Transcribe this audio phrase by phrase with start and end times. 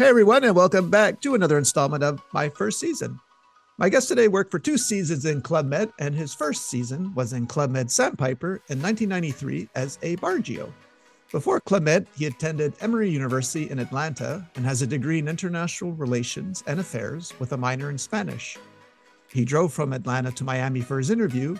[0.00, 3.20] Hey everyone, and welcome back to another installment of My First Season.
[3.76, 7.34] My guest today worked for two seasons in Club Med, and his first season was
[7.34, 10.72] in Club Med Sandpiper in 1993 as a bar GO.
[11.30, 15.92] Before Club Med, he attended Emory University in Atlanta and has a degree in international
[15.92, 18.56] relations and affairs with a minor in Spanish.
[19.30, 21.58] He drove from Atlanta to Miami for his interview,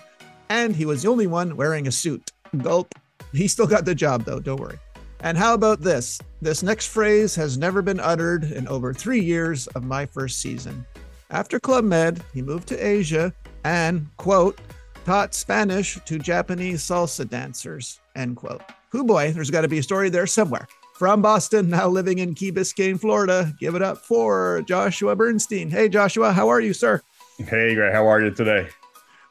[0.48, 2.32] and he was the only one wearing a suit.
[2.56, 2.94] Gulp.
[3.32, 4.78] He still got the job, though, don't worry.
[5.22, 6.18] And how about this?
[6.40, 10.86] This next phrase has never been uttered in over three years of my first season.
[11.30, 13.32] After Club Med, he moved to Asia
[13.64, 14.58] and, quote,
[15.04, 18.62] taught Spanish to Japanese salsa dancers, end quote.
[18.90, 20.66] Who boy, there's got to be a story there somewhere.
[20.94, 25.70] From Boston, now living in Key Biscayne, Florida, give it up for Joshua Bernstein.
[25.70, 27.00] Hey, Joshua, how are you, sir?
[27.38, 28.68] Hey, Greg, how are you today?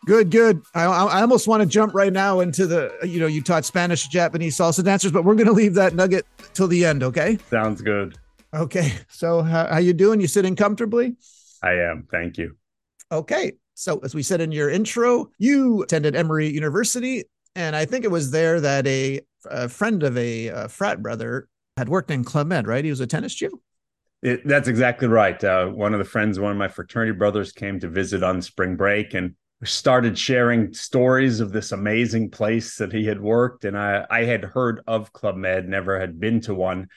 [0.05, 0.62] Good, good.
[0.73, 4.08] I, I almost want to jump right now into the, you know, you taught Spanish,
[4.08, 7.03] Japanese salsa dancers, but we're going to leave that nugget till the end.
[7.03, 7.38] Okay.
[7.49, 8.17] Sounds good.
[8.53, 8.94] Okay.
[9.09, 10.22] So how, how you doing?
[10.22, 11.16] You sitting comfortably?
[11.62, 12.08] I am.
[12.09, 12.55] Thank you.
[13.11, 13.53] Okay.
[13.75, 17.23] So as we said in your intro, you attended Emory University,
[17.55, 21.47] and I think it was there that a, a friend of a, a, frat brother
[21.77, 22.83] had worked in Club Med, right?
[22.83, 23.47] He was a tennis GO.
[24.22, 25.42] It, that's exactly right.
[25.42, 28.75] Uh, one of the friends, one of my fraternity brothers, came to visit on spring
[28.75, 33.65] break, and started sharing stories of this amazing place that he had worked.
[33.65, 36.88] And I, I had heard of club med never had been to one.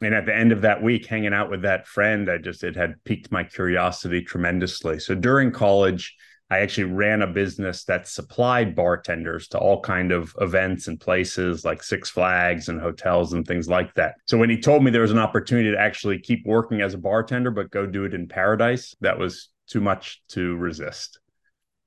[0.00, 2.76] And at the end of that week hanging out with that friend i just it
[2.76, 4.98] had piqued my curiosity tremendously.
[4.98, 6.16] So during college
[6.48, 11.64] i actually ran a business that supplied bartenders to all kind of events and places
[11.64, 14.14] like six flags and hotels and things like that.
[14.26, 16.98] So when he told me there was an opportunity to actually keep working as a
[16.98, 21.18] bartender but go do it in paradise that was too much to resist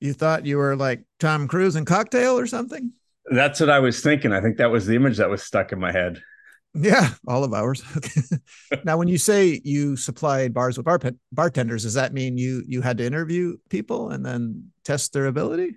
[0.00, 2.92] you thought you were like Tom Cruise in Cocktail or something?
[3.26, 4.32] That's what I was thinking.
[4.32, 6.20] I think that was the image that was stuck in my head.
[6.74, 7.82] Yeah, all of ours.
[8.84, 11.00] Now, when you say you supplied bars with bar-
[11.32, 15.76] bartenders, does that mean you you had to interview people and then test their ability?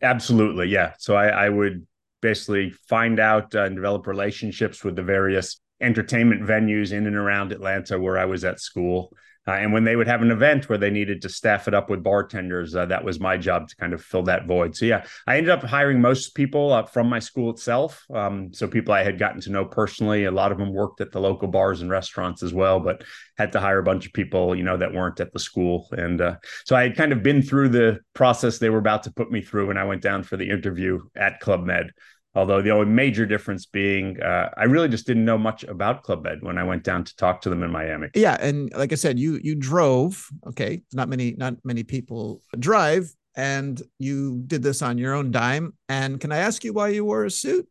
[0.00, 0.94] Absolutely, yeah.
[0.98, 1.86] So I, I would
[2.20, 7.98] basically find out and develop relationships with the various entertainment venues in and around Atlanta
[7.98, 9.12] where I was at school.
[9.46, 11.90] Uh, and when they would have an event where they needed to staff it up
[11.90, 14.76] with bartenders, uh, that was my job to kind of fill that void.
[14.76, 18.04] So, yeah, I ended up hiring most people uh, from my school itself.
[18.14, 20.24] Um, so, people I had gotten to know personally.
[20.24, 23.02] A lot of them worked at the local bars and restaurants as well, but
[23.36, 25.88] had to hire a bunch of people, you know, that weren't at the school.
[25.92, 29.12] And uh, so I had kind of been through the process they were about to
[29.12, 31.90] put me through when I went down for the interview at Club Med.
[32.34, 36.24] Although the only major difference being, uh, I really just didn't know much about Club
[36.24, 38.08] Med when I went down to talk to them in Miami.
[38.14, 40.28] Yeah, and like I said, you you drove.
[40.46, 45.74] Okay, not many not many people drive, and you did this on your own dime.
[45.88, 47.68] And can I ask you why you wore a suit?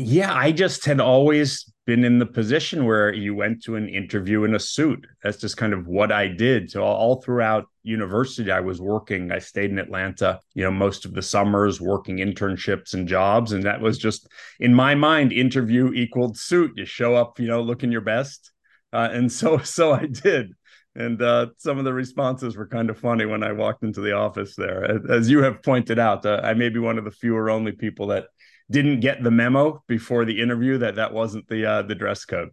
[0.00, 4.44] Yeah, I just had always been in the position where you went to an interview
[4.44, 5.04] in a suit.
[5.24, 6.70] That's just kind of what I did.
[6.70, 9.32] So all throughout university, I was working.
[9.32, 13.50] I stayed in Atlanta, you know, most of the summers working internships and jobs.
[13.50, 14.28] And that was just
[14.60, 16.72] in my mind, interview equaled suit.
[16.76, 18.52] You show up, you know, looking your best.
[18.92, 20.52] Uh, and so, so I did.
[20.94, 24.12] And uh, some of the responses were kind of funny when I walked into the
[24.12, 25.00] office there.
[25.10, 28.08] As you have pointed out, uh, I may be one of the fewer only people
[28.08, 28.26] that
[28.70, 32.50] didn't get the memo before the interview that that wasn't the uh, the dress code.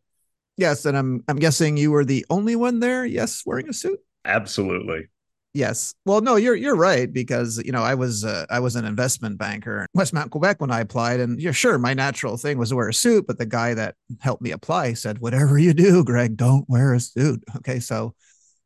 [0.58, 3.06] Yes, and I'm I'm guessing you were the only one there.
[3.06, 4.00] Yes, wearing a suit.
[4.24, 5.08] Absolutely.
[5.56, 5.94] Yes.
[6.06, 9.38] Well, no, you're you're right because you know I was uh, I was an investment
[9.38, 12.76] banker in Westmount, Quebec when I applied, and yeah, sure, my natural thing was to
[12.76, 16.36] wear a suit, but the guy that helped me apply said, "Whatever you do, Greg,
[16.36, 18.16] don't wear a suit." Okay, so,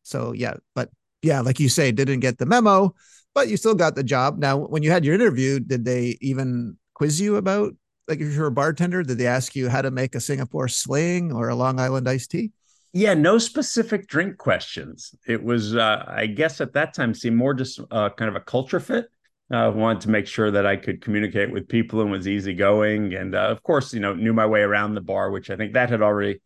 [0.01, 0.89] so yeah, but
[1.21, 2.95] yeah, like you say, didn't get the memo,
[3.35, 4.39] but you still got the job.
[4.39, 7.73] Now, when you had your interview, did they even quiz you about
[8.07, 11.31] like if you're a bartender did they ask you how to make a singapore sling
[11.31, 12.51] or a long island iced tea?
[12.91, 15.15] Yeah no specific drink questions.
[15.25, 18.41] It was uh, i guess at that time seemed more just uh, kind of a
[18.41, 19.07] culture fit.
[19.51, 23.16] I uh, wanted to make sure that I could communicate with people and was easygoing,
[23.16, 25.73] and uh, of course, you know, knew my way around the bar, which I think
[25.73, 26.39] that had already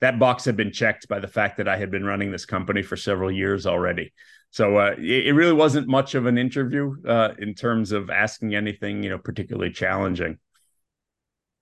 [0.00, 2.82] that box had been checked by the fact that I had been running this company
[2.82, 4.12] for several years already.
[4.54, 8.54] So uh, it, it, really wasn't much of an interview uh, in terms of asking
[8.54, 10.38] anything, you know, particularly challenging.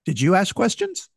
[0.04, 1.08] Did you ask questions?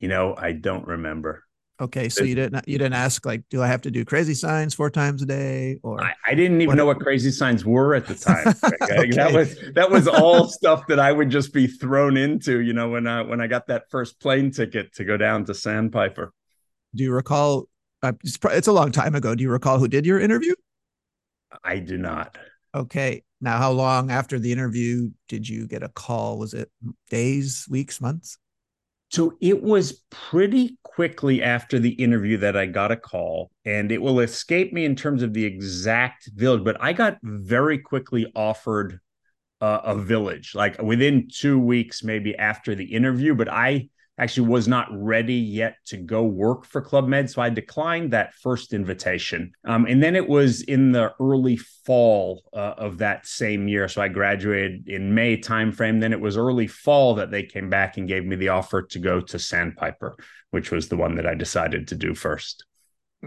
[0.00, 1.44] You know, I don't remember.
[1.80, 4.74] Okay, so you didn't you didn't ask like, do I have to do crazy signs
[4.74, 7.94] four times a day, or I, I didn't even what, know what crazy signs were
[7.94, 8.48] at the time.
[8.82, 9.10] okay.
[9.12, 12.62] That was that was all stuff that I would just be thrown into.
[12.62, 15.54] You know, when I when I got that first plane ticket to go down to
[15.54, 16.32] Sandpiper.
[16.96, 17.68] Do you recall?
[18.02, 19.36] Uh, it's, it's a long time ago.
[19.36, 20.54] Do you recall who did your interview?
[21.64, 22.36] I do not.
[22.74, 23.22] Okay.
[23.40, 26.38] Now, how long after the interview did you get a call?
[26.38, 26.70] Was it
[27.10, 28.38] days, weeks, months?
[29.10, 34.02] So it was pretty quickly after the interview that I got a call, and it
[34.02, 38.98] will escape me in terms of the exact village, but I got very quickly offered
[39.60, 43.34] uh, a village, like within two weeks, maybe after the interview.
[43.34, 43.88] But I
[44.18, 47.30] actually was not ready yet to go work for Club Med.
[47.30, 49.52] So I declined that first invitation.
[49.64, 53.88] Um, and then it was in the early fall uh, of that same year.
[53.88, 56.00] So I graduated in May timeframe.
[56.00, 58.98] Then it was early fall that they came back and gave me the offer to
[58.98, 60.16] go to Sandpiper,
[60.50, 62.64] which was the one that I decided to do first.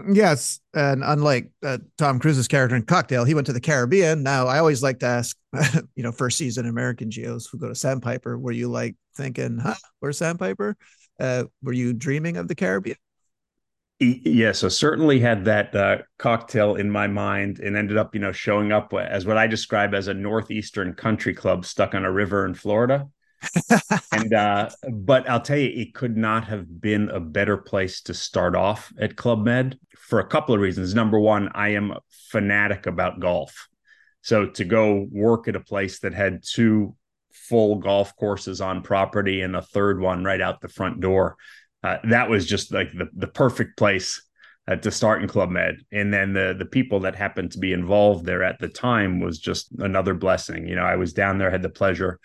[0.08, 4.22] Yes, and unlike uh, Tom Cruise's character in Cocktail, he went to the Caribbean.
[4.22, 5.36] Now, I always like to ask,
[5.96, 9.74] you know, first season American GOs who go to Sandpiper, were you like thinking, "Huh,
[9.98, 10.76] where's Sandpiper?"
[11.18, 12.96] Uh, were you dreaming of the Caribbean?
[13.98, 18.32] Yeah, so certainly had that uh, cocktail in my mind, and ended up, you know,
[18.32, 22.46] showing up as what I describe as a northeastern country club stuck on a river
[22.46, 23.08] in Florida
[24.12, 28.14] and uh, but I'll tell you, it could not have been a better place to
[28.14, 30.94] start off at Club Med for a couple of reasons.
[30.94, 31.94] Number one, I am
[32.30, 33.68] fanatic about golf,
[34.22, 36.94] so to go work at a place that had two
[37.32, 41.36] full golf courses on property and a third one right out the front door,
[41.82, 44.22] uh, that was just like the the perfect place
[44.68, 45.76] uh, to start in Club Med.
[45.90, 49.38] And then the the people that happened to be involved there at the time was
[49.38, 50.68] just another blessing.
[50.68, 52.20] You know, I was down there, had the pleasure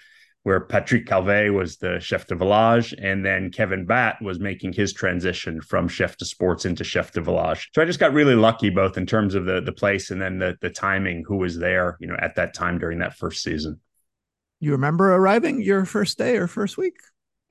[0.46, 4.94] where Patrick Calvet was the chef de village, and then Kevin Batt was making his
[4.94, 7.68] transition from chef de sports into chef de village.
[7.74, 10.38] So I just got really lucky, both in terms of the the place and then
[10.38, 13.80] the the timing, who was there, you know, at that time during that first season.
[14.60, 16.98] You remember arriving your first day or first week?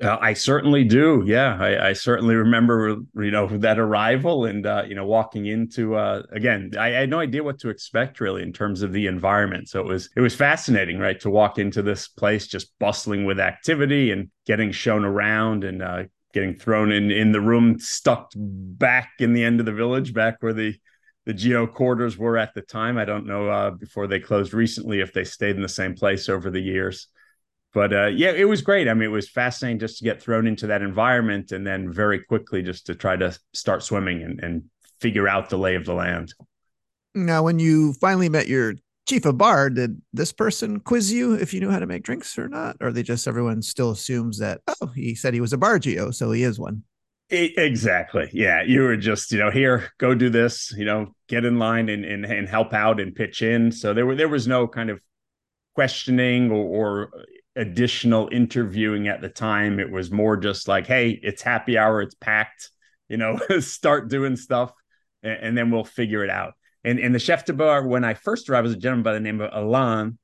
[0.02, 1.23] Uh, I certainly do.
[1.25, 5.94] Yeah, I, I, certainly remember, you know, that arrival and uh, you know walking into.
[5.94, 9.06] Uh, again, I, I, had no idea what to expect really in terms of the
[9.06, 9.69] environment.
[9.69, 13.38] So it was it was fascinating, right, to walk into this place just bustling with
[13.38, 16.02] activity and getting shown around and uh,
[16.32, 20.38] getting thrown in in the room, stuck back in the end of the village, back
[20.41, 20.75] where the
[21.25, 22.99] the GO quarters were at the time.
[22.99, 26.29] I don't know uh, before they closed recently if they stayed in the same place
[26.29, 27.06] over the years
[27.74, 28.88] but uh, yeah, it was great.
[28.88, 32.20] I mean, it was fascinating just to get thrown into that environment and then very
[32.20, 34.62] quickly just to try to start swimming and, and
[35.00, 36.32] figure out the lay of the land.
[37.16, 38.74] Now, when you finally met your
[39.08, 42.38] chief of bar, did this person quiz you if you knew how to make drinks
[42.38, 42.76] or not?
[42.80, 46.12] Or they just everyone still assumes that, oh, he said he was a bar GO,
[46.12, 46.84] so he is one.
[47.30, 48.28] Exactly.
[48.32, 48.62] Yeah.
[48.62, 52.04] You were just, you know, here, go do this, you know, get in line and,
[52.04, 53.72] and, and help out and pitch in.
[53.72, 55.00] So there were, there was no kind of
[55.74, 57.10] questioning or, or
[57.56, 59.78] additional interviewing at the time.
[59.78, 62.70] It was more just like, hey, it's happy hour, it's packed,
[63.08, 64.72] you know, start doing stuff
[65.22, 66.54] and, and, then we'll figure it out.
[66.82, 69.20] And, and the chef de bar, when I first arrived, was a gentleman by the
[69.20, 70.18] name of Alain,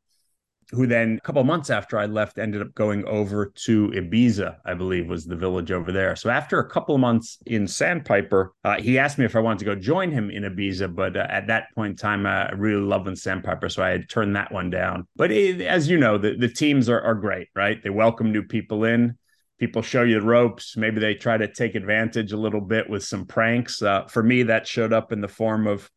[0.72, 4.74] who then a couple months after I left ended up going over to Ibiza, I
[4.74, 6.14] believe was the village over there.
[6.16, 9.60] So after a couple of months in Sandpiper, uh, he asked me if I wanted
[9.60, 12.82] to go join him in Ibiza, but uh, at that point in time, I really
[12.82, 15.06] loved Sandpiper, so I had turned that one down.
[15.16, 17.82] But it, as you know, the, the teams are, are great, right?
[17.82, 19.16] They welcome new people in.
[19.58, 20.76] People show you the ropes.
[20.76, 23.82] Maybe they try to take advantage a little bit with some pranks.
[23.82, 25.90] Uh, for me, that showed up in the form of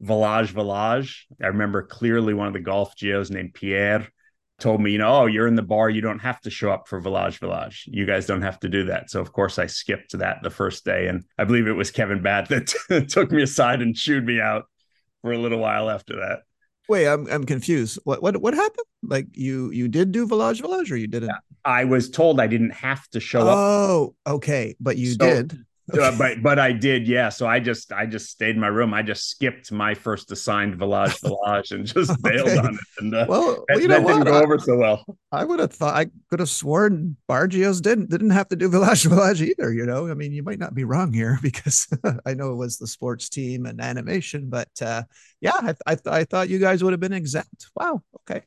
[0.00, 1.26] Village Village.
[1.42, 4.08] I remember clearly one of the golf GOs named Pierre
[4.60, 5.90] told me, you know, oh, you're in the bar.
[5.90, 7.84] You don't have to show up for Village Village.
[7.86, 9.10] You guys don't have to do that.
[9.10, 11.08] So, of course, I skipped that the first day.
[11.08, 14.66] And I believe it was Kevin Batt that took me aside and chewed me out
[15.22, 16.40] for a little while after that.
[16.88, 18.00] Wait, I'm I'm confused.
[18.02, 18.86] What what what happened?
[19.02, 21.30] Like you you did do Village Village or you didn't?
[21.64, 23.56] I was told I didn't have to show oh, up.
[23.56, 25.58] Oh, okay, but you so, did.
[25.94, 26.06] Okay.
[26.06, 27.28] Uh, but but I did, yeah.
[27.28, 28.94] So I just I just stayed in my room.
[28.94, 32.36] I just skipped my first assigned Village Village and just okay.
[32.36, 32.80] bailed on it.
[32.98, 35.04] And uh, well, that, you know didn't go over so well.
[35.32, 38.68] I would have thought I could have sworn bar GOs didn't didn't have to do
[38.68, 39.72] Village Village either.
[39.72, 41.88] You know, I mean, you might not be wrong here because
[42.26, 45.02] I know it was the sports team and animation, but uh,
[45.40, 47.66] yeah, I I, th- I thought you guys would have been exempt.
[47.76, 48.42] Wow, okay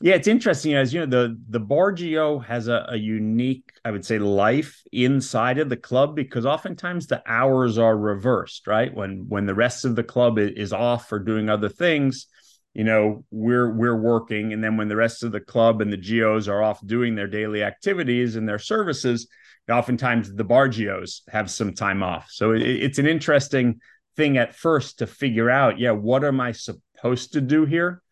[0.00, 3.90] yeah, it's interesting as you know the the bar GO has a, a, unique, I
[3.90, 8.94] would say, life inside of the club because oftentimes the hours are reversed, right?
[8.94, 12.26] When when the rest of the club is off or doing other things,
[12.74, 15.96] you know, we're we're working, and then when the rest of the club and the
[15.96, 19.28] GOs are off doing their daily activities and their services,
[19.70, 22.28] oftentimes the bar GOs have some time off.
[22.30, 23.80] So it, it's an interesting
[24.16, 28.02] thing at first to figure out, yeah, what am I supposed to do here?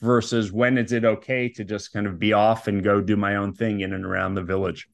[0.00, 3.36] Versus when is it okay to just kind of be off and go do my
[3.36, 4.88] own thing in and around the village.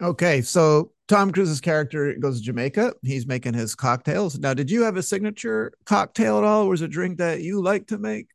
[0.00, 2.94] Okay, so Tom Cruise's character goes to Jamaica.
[3.02, 4.38] He's making his cocktails.
[4.38, 6.66] Now, did you have a signature cocktail at all?
[6.66, 8.28] Or was a drink that you like to make?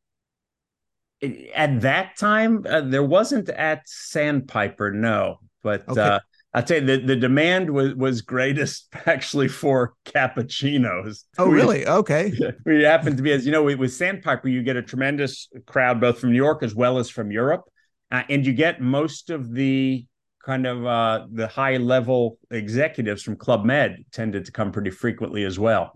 [1.55, 5.39] At that time, uh, there wasn't at Sandpiper, no.
[5.62, 6.01] But okay.
[6.01, 6.19] uh,
[6.55, 11.24] I tell you, the, the demand was was greatest actually for cappuccinos.
[11.38, 11.88] Oh, we, really?
[11.88, 12.31] Okay.
[12.65, 16.19] We happen to be, as you know, with Sandpiper, you get a tremendous crowd both
[16.19, 17.63] from New York as well as from Europe,
[18.12, 20.05] uh, and you get most of the
[20.45, 25.43] kind of uh, the high level executives from Club Med tended to come pretty frequently
[25.45, 25.93] as well.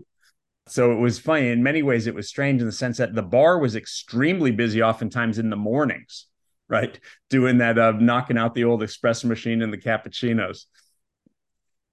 [0.66, 1.48] So it was funny.
[1.48, 4.82] In many ways, it was strange in the sense that the bar was extremely busy,
[4.82, 6.26] oftentimes in the mornings
[6.68, 6.98] right?
[7.30, 10.66] Doing that, uh, knocking out the old espresso machine and the cappuccinos.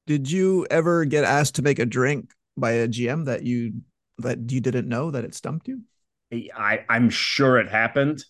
[0.07, 3.81] Did you ever get asked to make a drink by a GM that you
[4.19, 5.81] that you didn't know that it stumped you?
[6.31, 8.23] I, I'm sure it happened.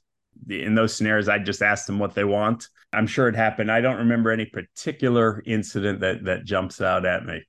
[0.50, 2.68] In those scenarios, I just asked them what they want.
[2.92, 3.72] I'm sure it happened.
[3.72, 7.44] I don't remember any particular incident that that jumps out at me.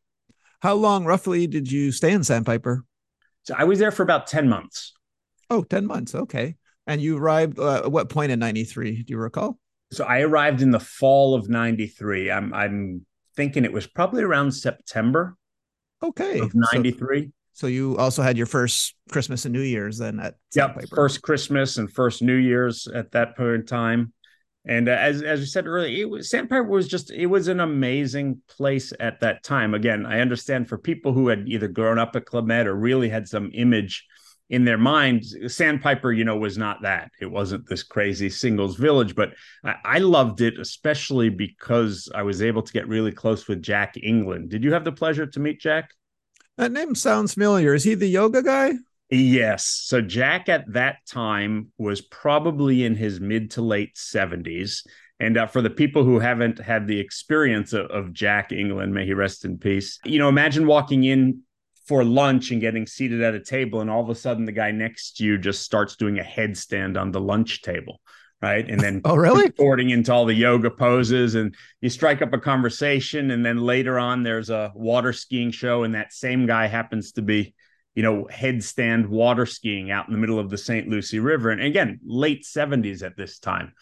[0.60, 2.84] How long roughly did you stay in Sandpiper?
[3.42, 4.92] So I was there for about 10 months.
[5.50, 6.14] Oh, 10 months.
[6.14, 6.56] Okay.
[6.86, 9.02] And you arrived uh, at what point in 93?
[9.02, 9.58] Do you recall?
[9.92, 12.30] So I arrived in the fall of 93.
[12.30, 15.36] I'm I'm thinking it was probably around September.
[16.02, 16.40] Okay.
[16.40, 17.22] Of 93.
[17.22, 21.22] So, so you also had your first Christmas and New Year's then at Yep, first
[21.22, 24.12] Christmas and first New Year's at that point in time.
[24.66, 27.60] And uh, as as we said earlier, it was Sandpiper was just it was an
[27.60, 29.74] amazing place at that time.
[29.74, 33.08] Again, I understand for people who had either grown up at Club Med or really
[33.08, 34.04] had some image
[34.48, 37.10] in their mind, Sandpiper, you know, was not that.
[37.20, 39.32] It wasn't this crazy singles village, but
[39.64, 43.96] I, I, loved it, especially because I was able to get really close with Jack
[44.00, 44.50] England.
[44.50, 45.90] Did you have the pleasure to meet Jack?
[46.58, 47.74] That name sounds familiar.
[47.74, 48.74] Is he the yoga guy?
[49.10, 49.66] Yes.
[49.66, 54.86] So Jack at that time was probably in his mid to late 70s.
[55.18, 59.06] And uh, for the people who haven't had the experience of, of Jack England, may
[59.06, 61.42] he rest in peace, you know, imagine walking in
[61.86, 64.70] for lunch and getting seated at a table and all of a sudden the guy
[64.70, 68.00] next to you just starts doing a headstand on the lunch table
[68.42, 68.68] right?
[68.68, 69.50] And then oh really?
[69.50, 73.98] boarding into all the yoga poses and you strike up a conversation and then later
[73.98, 77.54] on there's a water skiing show and that same guy happens to be
[77.94, 81.50] you know headstand water skiing out in the middle of the st lucie river.
[81.50, 83.72] And again late 70s at this time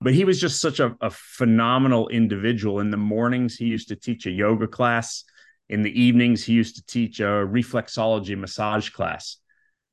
[0.00, 2.80] but he was just such a, a phenomenal individual.
[2.80, 5.24] In the mornings he used to teach a yoga class
[5.68, 9.38] in the evenings he used to teach a reflexology massage class.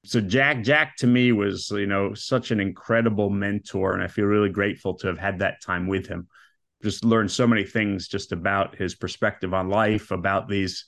[0.03, 4.25] So jack jack to me was you know such an incredible mentor and i feel
[4.25, 6.27] really grateful to have had that time with him.
[6.81, 10.85] Just learned so many things just about his perspective on life about these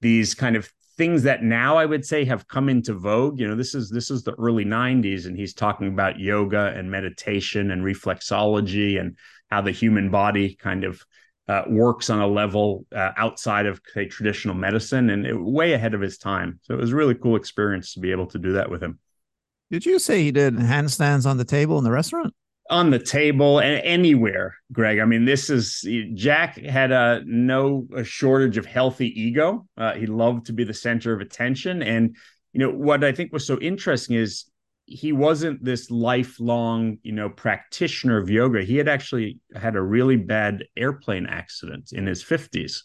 [0.00, 3.38] these kind of things that now i would say have come into vogue.
[3.38, 6.90] You know this is this is the early 90s and he's talking about yoga and
[6.90, 9.16] meditation and reflexology and
[9.50, 11.04] how the human body kind of
[11.50, 15.94] uh, works on a level uh, outside of say traditional medicine and it, way ahead
[15.94, 16.60] of his time.
[16.62, 19.00] So it was a really cool experience to be able to do that with him.
[19.68, 22.32] Did you say he did handstands on the table in the restaurant?
[22.70, 25.00] On the table and anywhere, Greg.
[25.00, 29.66] I mean, this is Jack had a no a shortage of healthy ego.
[29.76, 32.14] Uh, he loved to be the center of attention, and
[32.52, 34.44] you know what I think was so interesting is
[34.90, 38.64] he wasn't this lifelong, you know, practitioner of yoga.
[38.64, 42.78] He had actually had a really bad airplane accident in his 50s.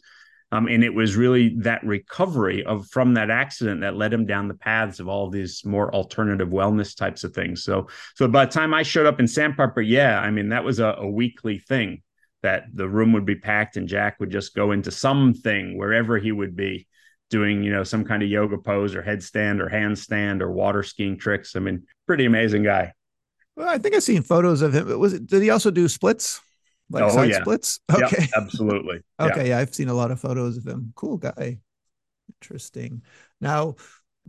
[0.52, 4.48] Um, and it was really that recovery of from that accident that led him down
[4.48, 7.64] the paths of all of these more alternative wellness types of things.
[7.64, 10.80] So, so by the time I showed up in Sandpiper, yeah, I mean that was
[10.80, 12.04] a, a weekly thing
[12.44, 16.32] that the room would be packed and Jack would just go into something wherever he
[16.32, 16.88] would be
[17.30, 21.18] doing you know some kind of yoga pose or headstand or handstand or water skiing
[21.18, 21.56] tricks.
[21.56, 22.94] I mean, pretty amazing guy.
[23.56, 25.00] Well, I think I've seen photos of him.
[25.00, 25.28] Was it?
[25.28, 26.42] Did he also do splits?
[26.90, 27.42] Like oh, side yeah.
[27.42, 27.80] splits?
[27.92, 29.02] Okay, yep, absolutely.
[29.20, 29.56] okay, yeah.
[29.56, 30.94] yeah, I've seen a lot of photos of him.
[30.96, 31.60] Cool guy.
[32.42, 33.02] Interesting.
[33.42, 33.76] Now,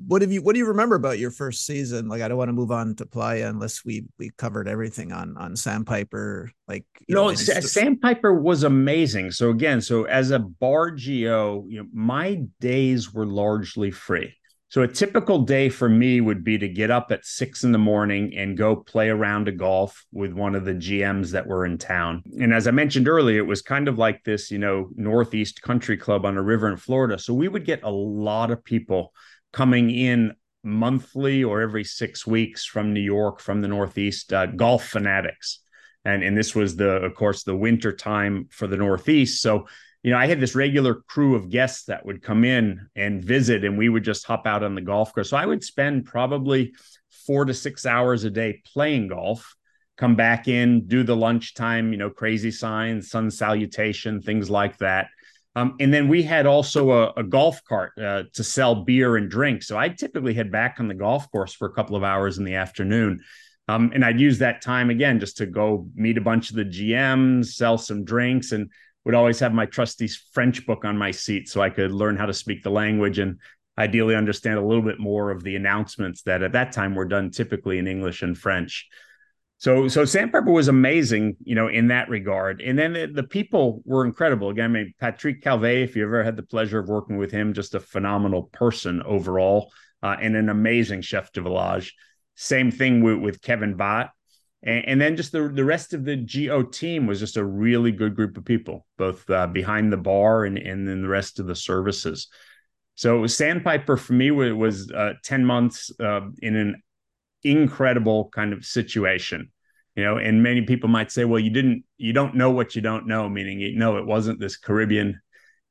[0.07, 2.49] what have you what do you remember about your first season like i don't want
[2.49, 7.15] to move on to playa unless we we covered everything on on sandpiper like you
[7.15, 12.43] no know, sandpiper was amazing so again so as a bar go you know my
[12.61, 14.35] days were largely free
[14.69, 17.79] so a typical day for me would be to get up at six in the
[17.79, 21.79] morning and go play around a golf with one of the GMs that were in
[21.79, 22.25] town.
[22.41, 25.97] And as I mentioned earlier, it was kind of like this, you know, Northeast Country
[25.97, 27.17] Club on a river in Florida.
[27.17, 29.13] So we would get a lot of people
[29.53, 34.85] coming in monthly or every six weeks from New York, from the Northeast, uh, golf
[34.85, 35.61] fanatics.
[36.05, 39.41] And, and this was the, of course, the winter time for the Northeast.
[39.41, 39.69] So,
[40.03, 43.65] you know, I had this regular crew of guests that would come in and visit,
[43.65, 45.31] and we would just hop out on the golf course.
[45.31, 46.75] So I would spend probably
[47.27, 49.57] four to six hours a day playing golf,
[49.97, 55.09] come back in, do the lunchtime, you know, crazy signs, sun salutation, things like that.
[55.57, 59.31] Um, and then we had also a, a golf cart uh, to sell beer and
[59.31, 59.67] drinks.
[59.67, 62.45] So I'd typically head back on the golf course for a couple of hours in
[62.45, 63.21] the afternoon.
[63.67, 66.65] Um, and I'd use that time again just to go meet a bunch of the
[66.65, 68.53] GMs, sell some drinks.
[68.53, 68.71] And
[69.07, 72.27] would always have my trusty French book on my seat so I could learn how
[72.27, 73.39] to speak the language and
[73.79, 77.31] ideally understand a little bit more of the announcements that at that time were done
[77.31, 78.89] typically in English and French.
[79.59, 82.61] So, so Sandpiper was amazing, you know, in that regard.
[82.61, 84.51] And then the, the people were incredible.
[84.51, 87.55] Again, I mean, Patrick Calvet, if you ever had the pleasure of working with him,
[87.55, 89.73] just a phenomenal person overall,
[90.03, 91.95] uh, and an amazing chef de village.
[92.35, 94.11] Same thing with, with Kevin Bott.
[94.63, 97.93] And, and, then just the, the rest of the GO team was just a really
[97.93, 101.47] good group of people, both uh, behind the bar and, and then the rest of
[101.47, 102.29] the services.
[102.95, 106.83] So Sandpiper for me was, was uh, 10 months uh, in an
[107.45, 109.51] incredible kind of situation.
[109.95, 112.83] You know and many people might say well you didn't you don't know what you
[112.83, 115.19] don't know meaning you know it wasn't this caribbean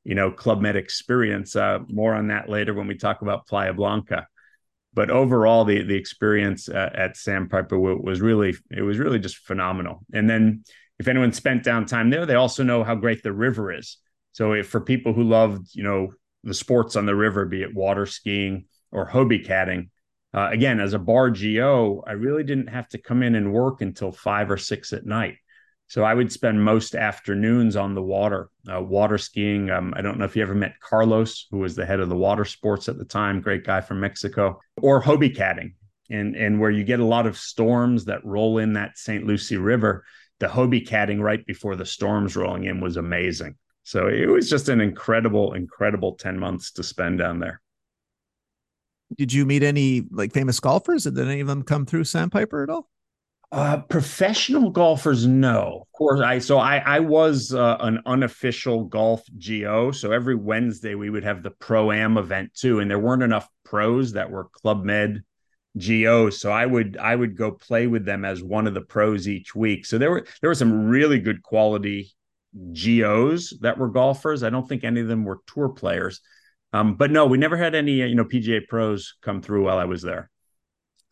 [0.02, 1.54] you know club med experience.
[1.54, 4.26] Uh, more on that later when we talk about playa blanca
[4.96, 10.04] but overall the the experience uh, at sandpiper was really it was really just phenomenal
[10.12, 10.64] and then
[10.98, 13.98] if anyone spent downtime there they also know how great the river is
[14.32, 16.08] so if, for people who loved you know
[16.42, 19.90] the sports on the river be it water skiing or hobie catting
[20.36, 23.80] uh, again, as a bar GO, I really didn't have to come in and work
[23.80, 25.36] until five or six at night.
[25.88, 29.70] So I would spend most afternoons on the water, uh, water skiing.
[29.70, 32.16] Um, I don't know if you ever met Carlos, who was the head of the
[32.16, 35.74] water sports at the time, great guy from Mexico, or Hobie catting,
[36.10, 39.24] and and where you get a lot of storms that roll in that St.
[39.24, 40.04] Lucie River.
[40.38, 43.56] The Hobie catting right before the storms rolling in was amazing.
[43.84, 47.60] So it was just an incredible, incredible ten months to spend down there.
[49.16, 51.04] Did you meet any like famous golfers?
[51.04, 52.88] Did any of them come through Sandpiper at all?
[53.52, 55.82] Uh, professional golfers, no.
[55.82, 59.92] Of course, I so I I was uh, an unofficial golf GO.
[59.92, 63.48] So every Wednesday we would have the pro am event too, and there weren't enough
[63.64, 65.22] pros that were Club Med
[65.76, 66.40] GOs.
[66.40, 69.54] So I would I would go play with them as one of the pros each
[69.54, 69.86] week.
[69.86, 72.12] So there were there were some really good quality
[72.72, 74.42] GOs that were golfers.
[74.42, 76.20] I don't think any of them were tour players.
[76.72, 79.78] Um, but no, we never had any, uh, you know, PGA pros come through while
[79.78, 80.30] I was there.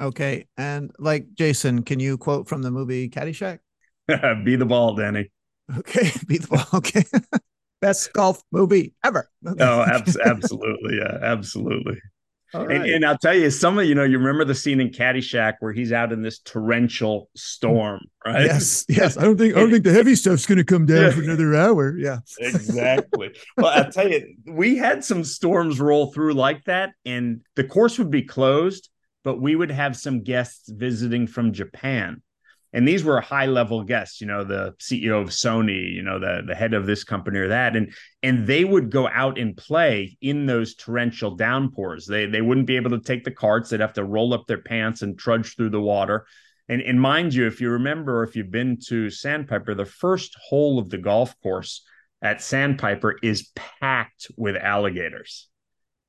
[0.00, 0.46] Okay.
[0.56, 3.58] And like Jason, can you quote from the movie Caddyshack?
[4.45, 5.30] be the ball, Danny.
[5.78, 6.10] Okay.
[6.26, 6.66] Be the ball.
[6.75, 7.04] Okay.
[7.80, 9.30] Best golf movie ever.
[9.47, 10.99] oh, abs- absolutely.
[10.99, 11.99] Yeah, absolutely.
[12.54, 15.54] And, and, I'll tell you, some of you know, you remember the scene in Caddyshack
[15.58, 18.45] where he's out in this torrential storm, right?
[18.45, 19.16] Yes, yes.
[19.16, 21.10] I don't think I don't think the heavy stuff's going to come down yeah.
[21.10, 21.97] for another hour.
[21.99, 23.34] Yeah, exactly.
[23.56, 27.99] well, I'll tell you, we had some storms roll through like that, and the course
[27.99, 28.88] would be closed,
[29.25, 32.23] but we would have some guests visiting from Japan.
[32.73, 36.43] And these were high level guests you know the ceo of sony you know the
[36.45, 37.76] the head of this company or that.
[37.76, 42.06] And and they would go out and play in those torrential downpours.
[42.06, 43.71] They they wouldn't be able to take the carts.
[43.71, 46.26] They'd have to roll up their pants and trudge through the water.
[46.69, 50.37] And and mind you if you remember or if you've been to sandpiper the first
[50.49, 51.84] hole of the golf course
[52.23, 55.49] at sandpiper is packed with alligators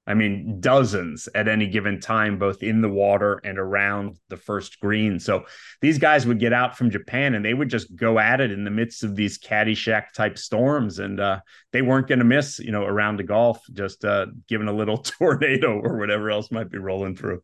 [0.08, 4.80] I mean, dozens at any given time, both in the water and around the first
[4.80, 5.20] green.
[5.20, 5.46] So
[5.82, 8.64] these guys would get out from Japan and they would just go at it in
[8.64, 11.00] the midst of these Caddyshack type storms.
[11.00, 11.40] And uh,
[11.72, 14.98] they weren't going to miss, you know, around the golf, just uh, given a little
[15.20, 17.42] tornado or whatever else might be rolling through.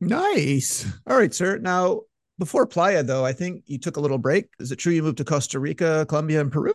[0.00, 0.86] Nice.
[1.08, 1.58] All right, sir.
[1.58, 2.02] Now,
[2.38, 4.46] before Playa, though, I think you took a little break.
[4.60, 6.72] Is it true you moved to Costa Rica, Colombia, and Peru?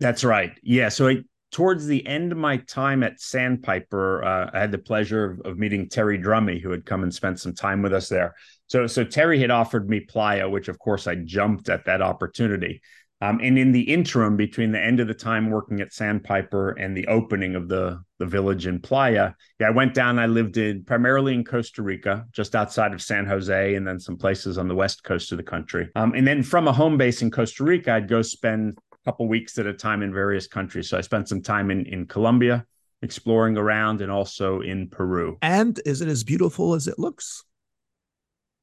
[0.00, 0.52] That's right.
[0.62, 0.88] Yeah.
[0.88, 1.16] So I
[1.56, 5.58] towards the end of my time at Sandpiper, uh, I had the pleasure of, of,
[5.58, 8.34] meeting Terry Drummy, who had come and spent some time with us there.
[8.66, 12.82] So, so Terry had offered me Playa, which of course I jumped at that opportunity.
[13.22, 16.94] Um, and in the interim, between the end of the time working at Sandpiper and
[16.94, 20.18] the opening of the the village in Playa, yeah, I went down.
[20.18, 24.16] I lived in primarily in Costa Rica, just outside of San Jose, and then some
[24.16, 25.88] places on the west coast of the country.
[25.96, 29.56] Um, and then from a home base in Costa Rica, I'd go spend couple weeks
[29.58, 30.90] at a time in various countries.
[30.90, 32.66] So I spent some time in in Colombia
[33.02, 35.38] exploring around and also in Peru.
[35.42, 37.44] And is it as beautiful as it looks?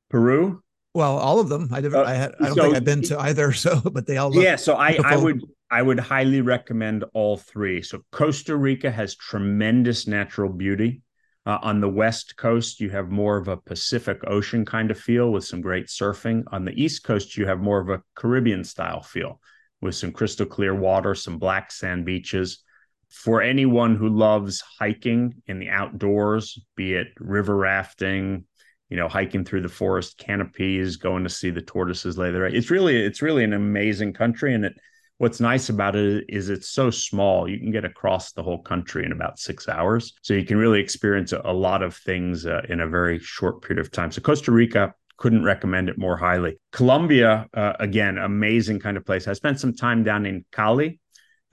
[0.10, 0.62] Peru?
[0.94, 1.70] Well, all of them.
[1.72, 1.98] I never.
[1.98, 3.52] Uh, I, had, I don't so, think I've been to either.
[3.64, 4.36] So, but they all.
[4.36, 4.58] yeah.
[4.58, 7.82] So I, I would I would highly recommend all three.
[7.82, 11.02] So Costa Rica has tremendous natural beauty.
[11.46, 15.30] Uh, on the west coast, you have more of a Pacific Ocean kind of feel
[15.30, 16.44] with some great surfing.
[16.54, 19.42] On the east coast, you have more of a Caribbean style feel
[19.84, 22.64] with some crystal clear water, some black sand beaches.
[23.10, 28.46] For anyone who loves hiking in the outdoors, be it river rafting,
[28.90, 32.58] you know, hiking through the forest canopies, going to see the tortoises lay their eggs.
[32.58, 34.56] it's really it's really an amazing country.
[34.56, 34.74] And it
[35.18, 37.48] what's nice about it is it's so small.
[37.48, 40.14] You can get across the whole country in about six hours.
[40.22, 43.86] So you can really experience a, lot of things uh, in a very short period
[43.86, 44.12] of time.
[44.12, 46.60] So Costa Rica, couldn't recommend it more highly.
[46.72, 49.28] Colombia, uh, again, amazing kind of place.
[49.28, 51.00] I spent some time down in Cali.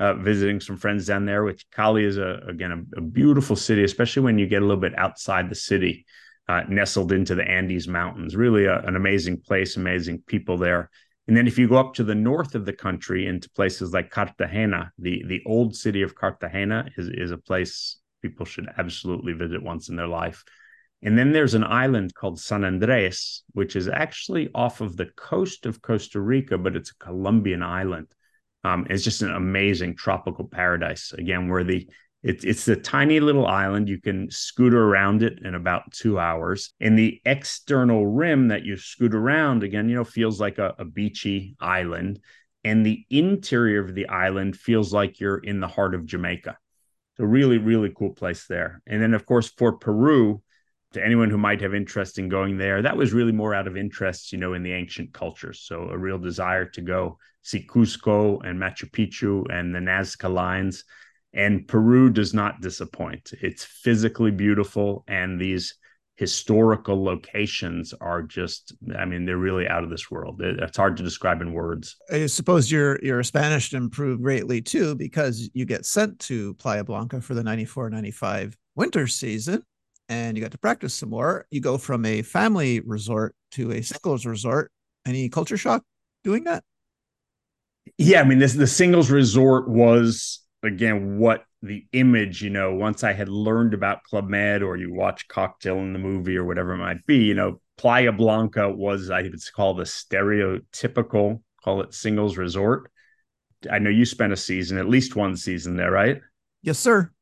[0.01, 1.45] uh, visiting some friends down there.
[1.45, 4.81] Which Cali is a again a, a, beautiful city, especially when you get a little
[4.81, 6.07] bit outside the city,
[6.49, 8.35] uh, nestled into the Andes Mountains.
[8.35, 10.91] Really a, an amazing place, amazing people there.
[11.29, 14.11] And then if you go up to the north of the country into places like
[14.11, 19.63] Cartagena, the the old city of Cartagena is is a place people should absolutely visit
[19.63, 20.43] once in their life.
[21.03, 25.65] And then there's an island called San Andres, which is actually off of the coast
[25.65, 28.09] of Costa Rica, but it's a Colombian island.
[28.65, 31.13] Um, it's just an amazing tropical paradise.
[31.13, 31.89] Again, where the
[32.23, 33.89] it's it's a tiny little island.
[33.89, 36.75] You can scooter around it in about two hours.
[36.79, 40.85] And the external rim that you scoot around, again, you know, feels like a, a
[40.85, 42.21] beachy island.
[42.63, 46.59] And the interior of the island feels like you're in the heart of Jamaica.
[47.17, 48.83] So really, really cool place there.
[48.87, 50.43] And then, of course, for Peru,
[50.93, 53.77] to anyone who might have interest in going there, that was really more out of
[53.77, 55.61] interest, you know, in the ancient cultures.
[55.61, 60.85] So a real desire to go see Cusco and Machu Picchu and the Nazca lines.
[61.33, 63.33] And Peru does not disappoint.
[63.41, 65.75] It's physically beautiful, and these
[66.21, 71.03] historical locations are just i mean they're really out of this world it's hard to
[71.03, 76.19] describe in words i suppose your your spanish improved greatly too because you get sent
[76.19, 79.63] to playa blanca for the 94 95 winter season
[80.11, 81.47] and you got to practice some more.
[81.51, 84.71] You go from a family resort to a singles resort.
[85.07, 85.85] Any culture shock
[86.25, 86.65] doing that?
[87.97, 93.05] Yeah, I mean, this the singles resort was again what the image, you know, once
[93.05, 96.75] I had learned about Club Med or you watch Cocktail in the movie or whatever
[96.75, 101.95] it might be, you know, Playa Blanca was I it's called the stereotypical, call it
[101.95, 102.91] singles resort.
[103.71, 106.21] I know you spent a season, at least one season there, right?
[106.63, 107.13] Yes, sir.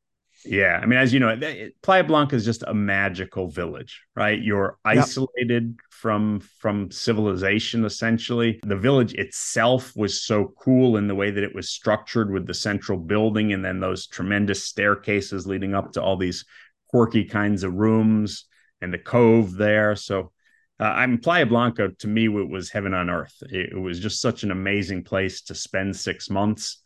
[0.45, 1.37] Yeah, I mean, as you know,
[1.81, 4.41] Playa Blanca is just a magical village, right?
[4.41, 5.85] You're isolated yep.
[5.89, 8.59] from from civilization, essentially.
[8.63, 12.53] The village itself was so cool in the way that it was structured with the
[12.53, 16.45] central building and then those tremendous staircases leading up to all these
[16.87, 18.45] quirky kinds of rooms
[18.81, 19.95] and the cove there.
[19.95, 20.31] So,
[20.79, 23.35] uh, I'm Playa Blanca to me it was heaven on earth.
[23.41, 26.81] It, it was just such an amazing place to spend six months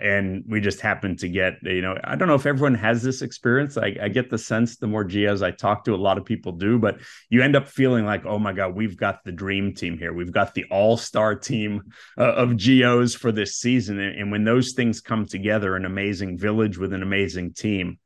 [0.00, 3.22] and we just happened to get you know i don't know if everyone has this
[3.22, 3.76] experience.
[3.76, 6.52] I, I, get the sense the more GOs i talk to a lot of people
[6.52, 9.98] do but you end up feeling like oh my god we've got the dream team
[9.98, 10.12] here.
[10.12, 11.82] We've got the all-star team
[12.18, 13.98] uh, of GOs for this season.
[13.98, 17.98] And, and, when those things come together an amazing village with an amazing team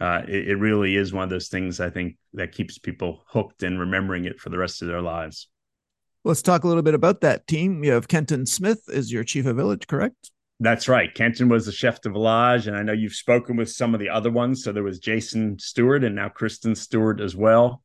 [0.00, 3.62] uh, it, it really is one of those things i think that keeps people hooked
[3.62, 5.48] and remembering it for the rest of their lives.
[6.24, 7.84] Let's talk a little bit about that team.
[7.84, 11.12] You have kenton smith as your chief of village correct that's right.
[11.12, 14.10] Kenton was the chef de village, and I know you've spoken with some of the
[14.10, 14.62] other ones.
[14.62, 17.82] So there was Jason Stewart and now Kristen Stewart as well.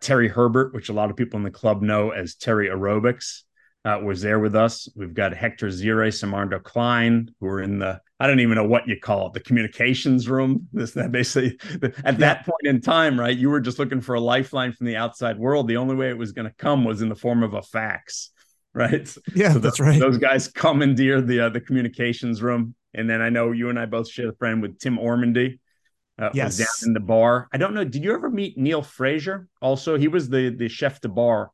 [0.00, 3.42] Terry Herbert, which a lot of people in the club know as Terry Aerobics,
[3.84, 4.88] uh, was there with us.
[4.94, 8.66] We've got Hector Zires and Mardo Klein, who are in the, I don't even know
[8.66, 10.68] what you call it, the communications room.
[10.72, 11.58] This that basically
[12.04, 13.36] at that point in time, right?
[13.36, 15.66] You were just looking for a lifeline from the outside world.
[15.66, 18.30] The only way it was going to come was in the form of a fax
[18.74, 19.16] right?
[19.34, 19.98] Yeah, so that's right.
[19.98, 23.86] Those guys commandeered the uh, the communications room, and then I know you and I
[23.86, 25.58] both share a friend with Tim Ormandy.
[26.18, 27.48] Uh, yes, down in the bar.
[27.52, 27.84] I don't know.
[27.84, 29.48] Did you ever meet Neil Fraser?
[29.62, 31.50] Also, he was the the chef de bar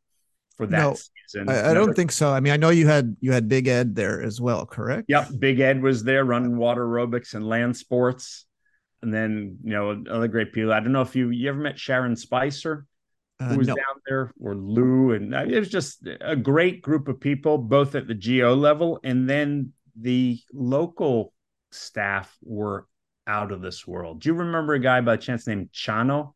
[0.56, 0.96] for that no,
[1.28, 1.48] season.
[1.48, 2.32] I, I don't think so.
[2.32, 5.04] I mean, I know you had you had Big Ed there as well, correct?
[5.08, 8.46] Yep, Big Ed was there running water aerobics and land sports,
[9.02, 10.72] and then you know other great people.
[10.72, 12.86] I don't know if you you ever met Sharon Spicer
[13.40, 13.74] uh, who was no.
[13.74, 17.94] down there, or Lou, and uh, it was just a great group of people, both
[17.94, 21.32] at the GO level and then the local
[21.72, 22.86] staff were
[23.26, 24.20] out of this world.
[24.20, 26.32] Do you remember a guy by chance named Chano?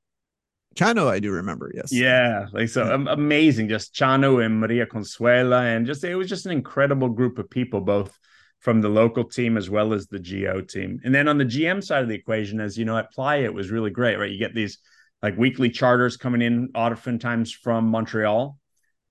[0.77, 1.71] Chano, I do remember.
[1.75, 1.93] Yes.
[1.93, 3.69] Yeah, like so amazing.
[3.69, 7.81] Just Chano and Maria Consuela, and just it was just an incredible group of people,
[7.81, 8.17] both
[8.61, 11.01] from the local team as well as the GO team.
[11.03, 13.55] And then on the GM side of the equation, as you know, at Playa, it
[13.55, 14.31] was really great, right?
[14.31, 14.79] You get these
[15.23, 18.57] like weekly charters coming in oftentimes from Montreal.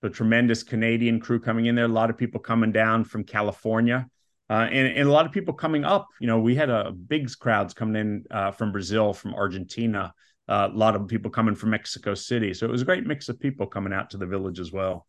[0.02, 1.86] The tremendous Canadian crew coming in there.
[1.86, 4.08] A lot of people coming down from California.
[4.50, 6.08] Uh, and, and a lot of people coming up.
[6.20, 10.14] You know, we had a big crowds coming in uh, from Brazil, from Argentina,
[10.48, 12.54] uh, a lot of people coming from Mexico City.
[12.54, 15.06] So it was a great mix of people coming out to the village as well.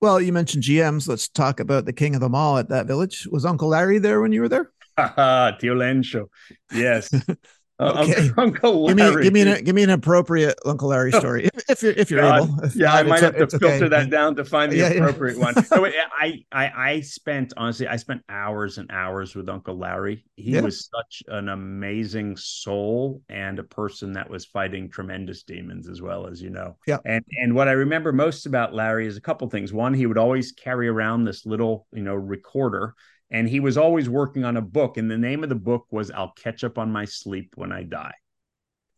[0.00, 1.08] Well, you mentioned GMs.
[1.08, 3.26] Let's talk about the king of them all at that village.
[3.30, 4.70] Was Uncle Larry there when you were there?
[4.96, 6.28] Tio Lencho.
[6.72, 7.12] Yes.
[7.80, 8.30] Uh, okay.
[8.36, 9.22] Uncle Larry.
[9.22, 11.92] Give me, give me an give me an appropriate Uncle Larry story if, if you're
[11.92, 12.42] if you're God.
[12.42, 12.64] able.
[12.64, 13.88] If yeah, not, I might have to filter okay.
[13.88, 15.44] that down to find the yeah, appropriate yeah.
[15.44, 15.64] one.
[15.64, 15.86] So
[16.20, 20.24] I, I I spent honestly I spent hours and hours with Uncle Larry.
[20.34, 20.60] He yeah.
[20.60, 26.26] was such an amazing soul and a person that was fighting tremendous demons as well
[26.26, 26.76] as you know.
[26.86, 26.98] Yeah.
[27.04, 29.72] And and what I remember most about Larry is a couple things.
[29.72, 32.94] One, he would always carry around this little you know recorder
[33.30, 34.96] and he was always working on a book.
[34.96, 37.82] And the name of the book was "I'll Catch Up on My Sleep When I
[37.82, 38.14] Die."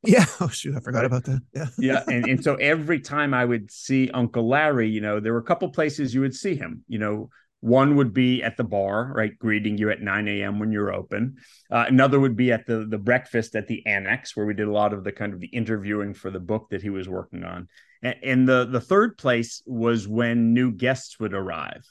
[0.03, 0.25] Yeah.
[0.41, 1.43] Oh shoot, I forgot about that.
[1.55, 1.67] Yeah.
[1.79, 2.03] yeah.
[2.09, 5.45] And and so every time I would see Uncle Larry, you know, there were a
[5.45, 6.85] couple places you would see him.
[6.89, 10.59] You know, one would be at the bar, right, greeting you at 9 a.m.
[10.59, 11.37] when you're open.
[11.71, 14.73] Uh, another would be at the the breakfast at the annex, where we did a
[14.73, 17.69] lot of the kind of the interviewing for the book that he was working on.
[18.03, 21.87] And, and the the third place was when new guests would arrive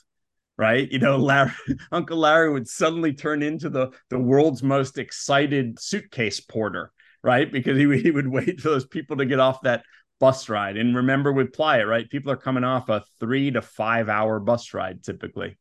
[0.60, 0.91] right?
[0.91, 1.54] You know, Larry,
[1.91, 6.91] Uncle Larry would suddenly turn into the the world's most excited suitcase porter,
[7.24, 7.52] right?
[7.52, 9.84] Because he he would wait for those people to get off that
[10.19, 10.76] bus ride.
[10.78, 12.08] And remember with Playa, right?
[12.10, 15.58] People are coming off a three to five hour bus ride typically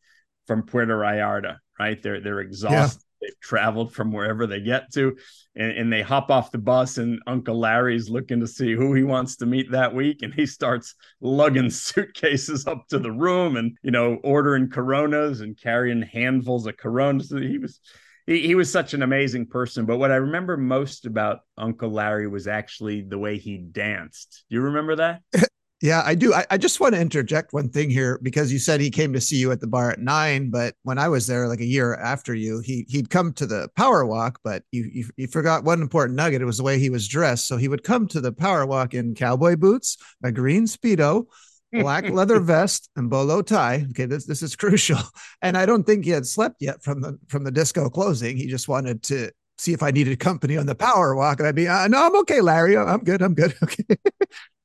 [0.49, 2.03] from Puerto Vallarta, right?
[2.03, 3.03] They're they're exhausted.
[3.21, 5.17] They've traveled from wherever they get to,
[5.57, 9.03] and, and they hop off the bus, and Uncle Larry's looking to see who he
[9.03, 13.77] wants to meet that week, and he starts lugging suitcases up to the room, and
[13.83, 17.31] you know, ordering Coronas and carrying handfuls of Coronas.
[17.31, 17.81] He was
[18.29, 19.87] he, he was such an amazing person.
[19.87, 24.45] But what I remember most about Uncle Larry was actually the way he danced.
[24.49, 25.23] You remember that?
[25.81, 26.35] Yeah, I do.
[26.35, 29.21] I, I, just want to interject one thing here because you said he came to
[29.21, 31.95] see you at the bar at nine, but when I was there like a year
[31.95, 35.81] after you, he he'd come to the power walk, but you, you you forgot one
[35.81, 36.43] important nugget.
[36.43, 37.47] It was the way he was dressed.
[37.47, 41.27] So he would come to the power walk in cowboy boots, a green speedo,
[41.73, 43.87] black leather vest, and bolo tie.
[43.91, 44.99] Okay, this this is crucial.
[45.43, 48.37] And I don't think he had slept yet from the from the disco closing.
[48.37, 51.55] He just wanted to see if I needed company on the power walk, and I'd
[51.55, 52.77] be, uh, no, I'm okay, Larry.
[52.77, 53.23] I'm good.
[53.23, 53.55] I'm good.
[53.63, 53.85] Okay.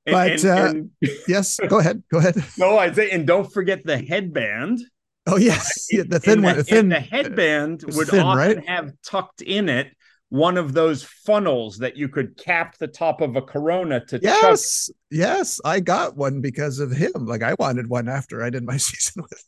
[0.05, 0.89] But and, uh, and,
[1.27, 2.03] yes, go ahead.
[2.11, 2.35] Go ahead.
[2.57, 4.79] No, I say, and don't forget the headband.
[5.25, 6.57] Oh yes, yeah, the thin one.
[6.57, 6.89] The, thin.
[6.89, 8.67] the headband would thin, often right?
[8.67, 9.95] have tucked in it
[10.29, 14.19] one of those funnels that you could cap the top of a Corona to.
[14.21, 14.95] Yes, chug.
[15.11, 17.11] yes, I got one because of him.
[17.25, 19.45] Like I wanted one after I did my season with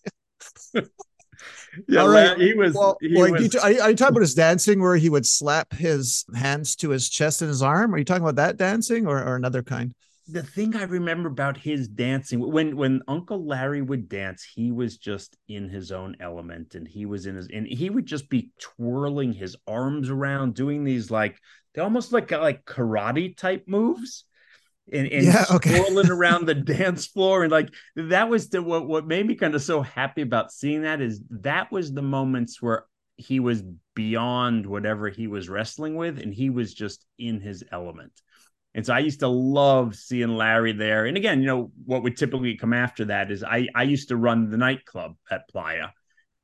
[0.73, 0.89] him.
[1.89, 2.37] yeah, All right.
[2.37, 2.73] he was.
[2.73, 3.53] Well, he was...
[3.53, 6.77] You, are, you, are you talking about his dancing where he would slap his hands
[6.77, 7.93] to his chest and his arm?
[7.93, 9.93] Are you talking about that dancing or, or another kind?
[10.27, 14.97] The thing I remember about his dancing when when Uncle Larry would dance, he was
[14.97, 18.51] just in his own element, and he was in his and he would just be
[18.59, 21.39] twirling his arms around, doing these like
[21.73, 24.25] they almost like uh, like karate type moves.
[24.93, 25.77] And, and yeah, okay.
[25.77, 29.55] swirling around the dance floor and like that was the what what made me kind
[29.55, 32.85] of so happy about seeing that is that was the moments where
[33.17, 33.63] he was
[33.95, 38.11] beyond whatever he was wrestling with and he was just in his element
[38.75, 41.05] and so I used to love seeing Larry there.
[41.05, 44.17] And again, you know, what would typically come after that is I, I used to
[44.17, 45.87] run the nightclub at Playa.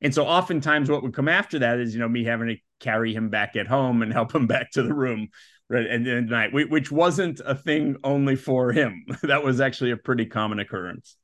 [0.00, 3.14] And so oftentimes what would come after that is, you know, me having to carry
[3.14, 5.28] him back at home and help him back to the room
[5.68, 9.04] right at the night, which wasn't a thing only for him.
[9.22, 11.16] that was actually a pretty common occurrence.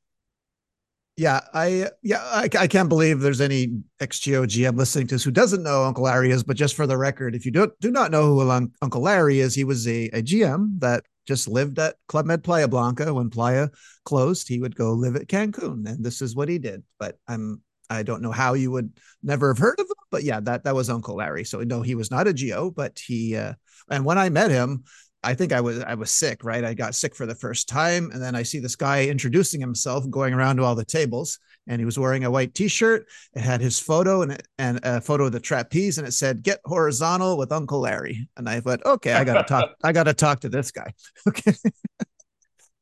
[1.19, 5.33] Yeah, I yeah I, I can't believe there's any XGO GM listening to this who
[5.33, 6.45] doesn't know Uncle Larry is.
[6.45, 9.53] But just for the record, if you do do not know who Uncle Larry is,
[9.53, 13.69] he was a, a GM that just lived at Club Med Playa Blanca when Playa
[14.05, 14.47] closed.
[14.47, 16.85] He would go live at Cancun, and this is what he did.
[17.01, 20.39] But I'm I don't know how you would never have heard of him, but yeah,
[20.39, 21.43] that that was Uncle Larry.
[21.43, 23.55] So no, he was not a GO, but he uh,
[23.91, 24.85] and when I met him,
[25.23, 26.65] I think I was I was sick, right?
[26.65, 30.09] I got sick for the first time, and then I see this guy introducing himself,
[30.11, 33.07] going around to all the tables, and he was wearing a white T-shirt.
[33.35, 36.61] It had his photo and and a photo of the trapeze, and it said "Get
[36.65, 39.75] horizontal with Uncle Larry." And I thought, okay, I gotta talk.
[39.83, 40.93] I gotta talk to this guy.
[41.29, 41.53] Okay.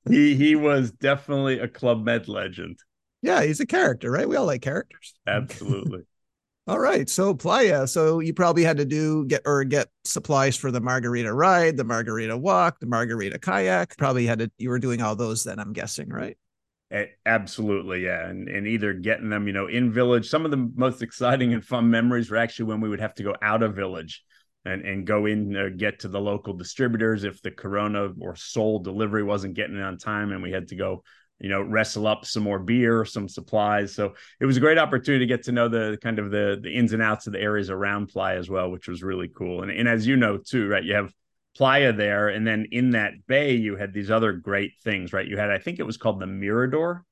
[0.09, 2.79] he he was definitely a Club Med legend.
[3.23, 4.29] Yeah, he's a character, right?
[4.29, 5.15] We all like characters.
[5.27, 6.03] Absolutely.
[6.69, 7.09] All right.
[7.09, 7.87] So Playa.
[7.87, 11.85] So you probably had to do get or get supplies for the margarita ride, the
[11.85, 13.97] margarita walk, the margarita kayak.
[13.97, 16.37] Probably had to you were doing all those then, I'm guessing, right?
[17.25, 18.29] Absolutely, yeah.
[18.29, 20.29] And and either getting them, you know, in village.
[20.29, 23.23] Some of the most exciting and fun memories were actually when we would have to
[23.23, 24.25] go out of village
[24.65, 28.81] and, and go in uh, get to the local distributors if the Corona or Sol
[28.81, 31.05] delivery wasn't getting it on time and we had to go
[31.39, 33.95] you know wrestle up some more beer some supplies.
[33.95, 36.75] So it was a great opportunity to get to know the kind of the the
[36.75, 39.63] ins and outs of the areas around playa as well which was really cool.
[39.63, 41.13] And, and as you know too right you have
[41.57, 45.27] playa there and then in that bay you had these other great things right?
[45.27, 47.05] You had i think it was called the mirador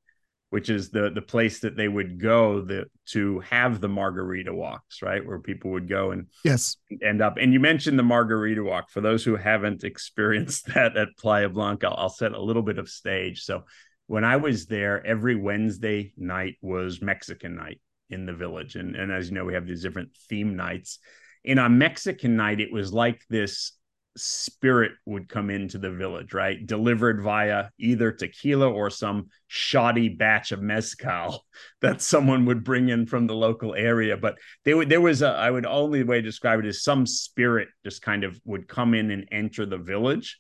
[0.55, 5.03] which is the the place that they would go the, to have the margarita walks
[5.03, 6.77] right where people would go and yes.
[7.03, 7.39] end up.
[7.39, 8.89] And you mentioned the margarita walk.
[8.89, 12.89] For those who haven't experienced that at playa blanca i'll set a little bit of
[12.89, 13.43] stage.
[13.43, 13.65] So
[14.07, 18.77] when I was there, every Wednesday night was Mexican night in the village.
[18.77, 20.99] And, and as you know, we have these different theme nights.
[21.45, 23.73] And on Mexican night, it was like this
[24.17, 26.65] spirit would come into the village, right?
[26.65, 31.45] Delivered via either tequila or some shoddy batch of mezcal
[31.81, 34.17] that someone would bring in from the local area.
[34.17, 37.07] But they would, there was a, I would only way to describe it is some
[37.07, 40.39] spirit just kind of would come in and enter the village.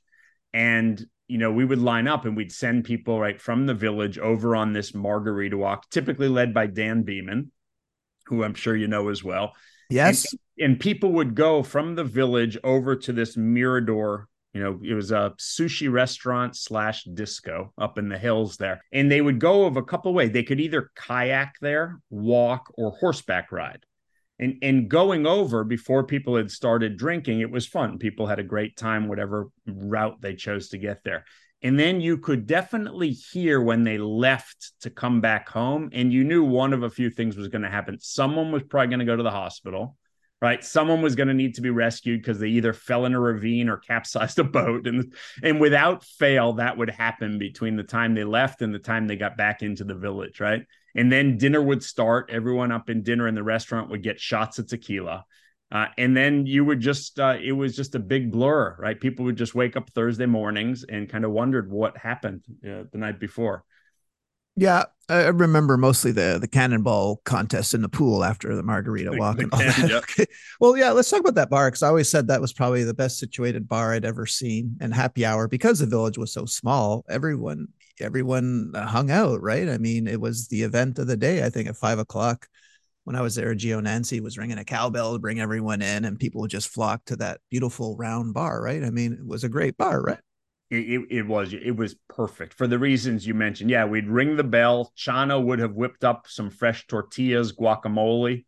[0.52, 4.18] And, you know, we would line up and we'd send people right from the village
[4.18, 7.50] over on this margarita walk, typically led by Dan Beeman,
[8.26, 9.54] who I'm sure you know as well
[9.90, 10.32] Yes.
[10.58, 14.28] And, and, people would go from the village over to this Mirador.
[14.52, 18.80] You know, it was a sushi restaurant slash disco up in the hills there.
[18.92, 20.30] And they would go of a couple ways.
[20.30, 23.84] They could either kayak there, walk, or horseback ride.
[24.38, 27.98] And, and going over before people had started drinking, it was fun.
[27.98, 31.24] People had a great time, whatever route they chose to get there.
[31.62, 35.88] And then you could definitely hear when they left to come back home.
[35.92, 37.98] And you knew one of a few things was going to happen.
[38.00, 39.96] Someone was probably going to go to the hospital,
[40.42, 40.62] right?
[40.62, 43.70] Someone was going to need to be rescued because they either fell in a ravine
[43.70, 44.86] or capsized a boat.
[44.86, 49.06] And, and without fail, that would happen between the time they left and the time
[49.06, 50.66] they got back into the village, right?
[50.94, 52.30] And then dinner would start.
[52.32, 55.24] Everyone up in dinner in the restaurant would get shots of tequila.
[55.72, 59.00] Uh, and then you would just, uh, it was just a big blur, right?
[59.00, 62.98] People would just wake up Thursday mornings and kind of wondered what happened uh, the
[62.98, 63.64] night before.
[64.56, 69.40] Yeah, I remember mostly the the cannonball contest in the pool after the margarita walk.
[69.40, 69.90] and all that.
[69.90, 70.04] Yep.
[70.04, 70.26] Okay.
[70.60, 72.94] Well, yeah, let's talk about that bar because I always said that was probably the
[72.94, 74.76] best situated bar I'd ever seen.
[74.80, 77.68] And happy hour because the village was so small, everyone
[78.00, 79.42] everyone hung out.
[79.42, 79.68] Right?
[79.68, 81.44] I mean, it was the event of the day.
[81.44, 82.48] I think at five o'clock
[83.04, 86.18] when I was there, GO Nancy was ringing a cowbell to bring everyone in, and
[86.18, 88.82] people would just flock to that beautiful round bar, right?
[88.82, 90.18] I mean, it was a great bar, right?
[90.70, 93.70] It, it, it, was it was perfect for the reasons you mentioned.
[93.70, 94.92] Yeah, we'd ring the bell.
[94.96, 98.44] Chana would have whipped up some fresh tortillas, guacamole,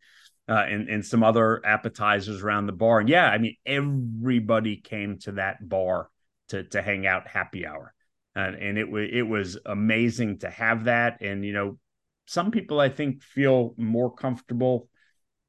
[0.49, 2.99] uh, and and some other appetizers around the bar.
[2.99, 6.09] And yeah, I mean everybody came to that bar
[6.49, 7.93] to to hang out happy hour,
[8.37, 11.21] and and it was it was amazing to have that.
[11.21, 11.77] And you know,
[12.25, 14.89] some people I think feel more comfortable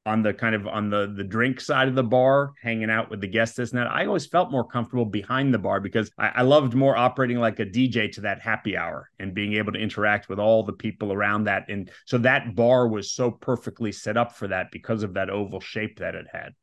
[0.05, 3.21] on the kind of on the the drink side of the bar, hanging out with
[3.21, 3.57] the guests.
[3.57, 3.87] This and that.
[3.87, 7.59] I always felt more comfortable behind the bar because I, I, loved more operating like
[7.59, 11.13] a DJ to that happy hour and being able to interact with all the people
[11.13, 11.69] around that.
[11.69, 15.59] And so that bar was so perfectly set up for that because of that oval
[15.59, 16.53] shape that it had.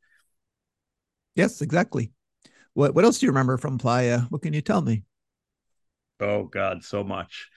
[1.35, 2.11] Yes, exactly.
[2.73, 4.21] What what else do you remember from Playa?
[4.29, 5.03] What can you tell me?
[6.19, 7.47] Oh God, so much.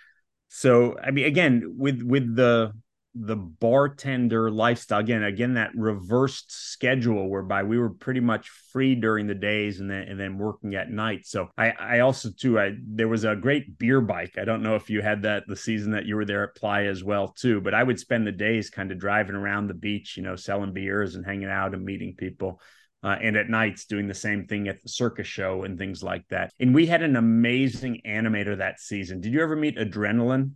[0.49, 2.73] So I mean, again, with with the
[3.17, 9.27] the bartender lifestyle again again that reversed schedule whereby we were pretty much free during
[9.27, 11.27] the days and then and then working at night.
[11.27, 14.39] So i i also too i there was a great beer bike.
[14.39, 16.89] I don't know if you had that the season that you were there at playa
[16.89, 20.17] as well too but i would spend the days kind of driving around the beach
[20.17, 22.61] you know selling beers and hanging out and meeting people
[23.03, 26.27] uh, and at nights doing the same thing at the circus show and things like
[26.29, 26.53] that.
[26.61, 29.21] And we had an amazing animator that season.
[29.21, 30.53] Did you ever meet Adrenaline?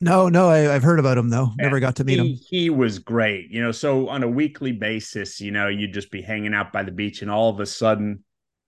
[0.00, 1.52] No, no, I, have heard about him though.
[1.56, 2.38] Never got to meet he, him.
[2.48, 3.50] He was great.
[3.50, 6.82] You know, so on a weekly basis, you know, you'd just be hanging out by
[6.82, 8.22] the beach, and all of a sudden,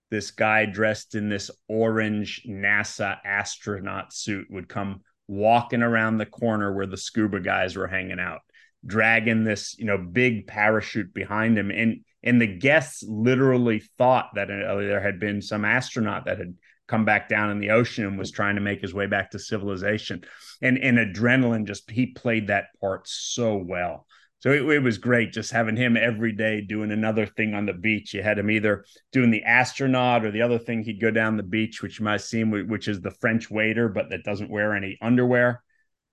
[0.09, 6.73] this guy dressed in this orange NASA astronaut suit would come walking around the corner
[6.73, 8.39] where the scuba guys were hanging out,
[8.83, 11.69] dragging this, you know, big parachute behind him.
[11.69, 16.55] And and the guests literally thought that uh, there had been some astronaut that had
[16.87, 19.39] come back down in the ocean and was trying to make his way back to
[19.39, 20.23] civilization
[20.61, 24.05] and and adrenaline just he played that part so well
[24.39, 27.73] so it, it, was great just having him every day doing another thing on the
[27.73, 28.13] beach.
[28.13, 31.43] You had him either doing the astronaut or the other thing he'd go down the
[31.43, 34.73] beach, which you might see him, which is the French waiter, but that doesn't wear
[34.73, 35.61] any underwear.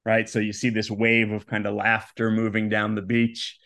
[0.04, 0.28] Right.
[0.28, 3.58] So you see this wave of kind of laughter moving down the beach.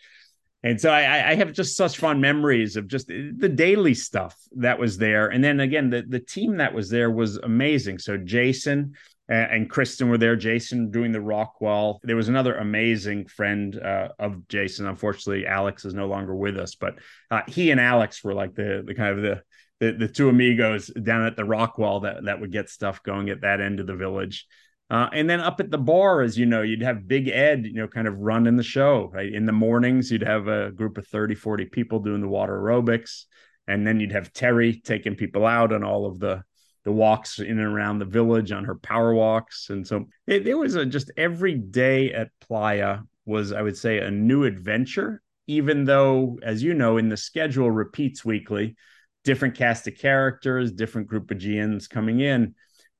[0.63, 4.77] And so I, I have just such fond memories of just the daily stuff that
[4.77, 5.27] was there.
[5.27, 7.97] And then again, the, the team that was there was amazing.
[7.97, 8.93] So Jason
[9.31, 10.35] and Kristen were there.
[10.35, 11.99] Jason doing the rock wall.
[12.03, 14.87] There was another amazing friend uh, of Jason.
[14.87, 16.95] Unfortunately, Alex is no longer with us, but
[17.29, 19.41] uh, he and Alex were like the the kind of the,
[19.79, 23.29] the the, two amigos down at the rock wall that that would get stuff going
[23.29, 24.47] at that end of the village.
[24.91, 27.75] Uh, and then up at the bar, as you know, you'd have Big Ed, you
[27.75, 29.33] know, kind of running the show, right?
[29.33, 33.23] In the mornings, you'd have a group of 30, 40 people doing the water aerobics.
[33.69, 36.43] And then you'd have Terry taking people out on all of the
[36.83, 39.69] the walks in and around the village on her power walks.
[39.69, 43.99] And so it, it was a, just every day at Playa was, I would say,
[43.99, 48.75] a new adventure, even though, as you know, in the schedule repeats weekly,
[49.23, 52.55] different cast of characters, different group of GMs coming in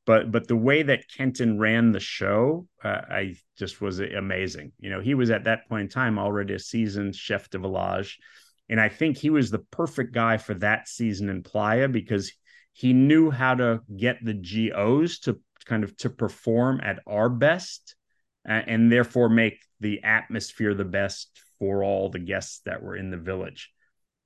[0.06, 4.72] but but the way that Kenton ran the show, uh, I just was amazing.
[4.80, 8.18] You know, he was at that point in time already a seasoned chef de village,
[8.70, 12.32] and I think he was the perfect guy for that season in Playa because
[12.74, 17.95] he knew how to get the GOs to kind of to perform at our best
[18.43, 21.30] and therefore make the atmosphere the best
[21.60, 23.72] for all the guests that were in the village.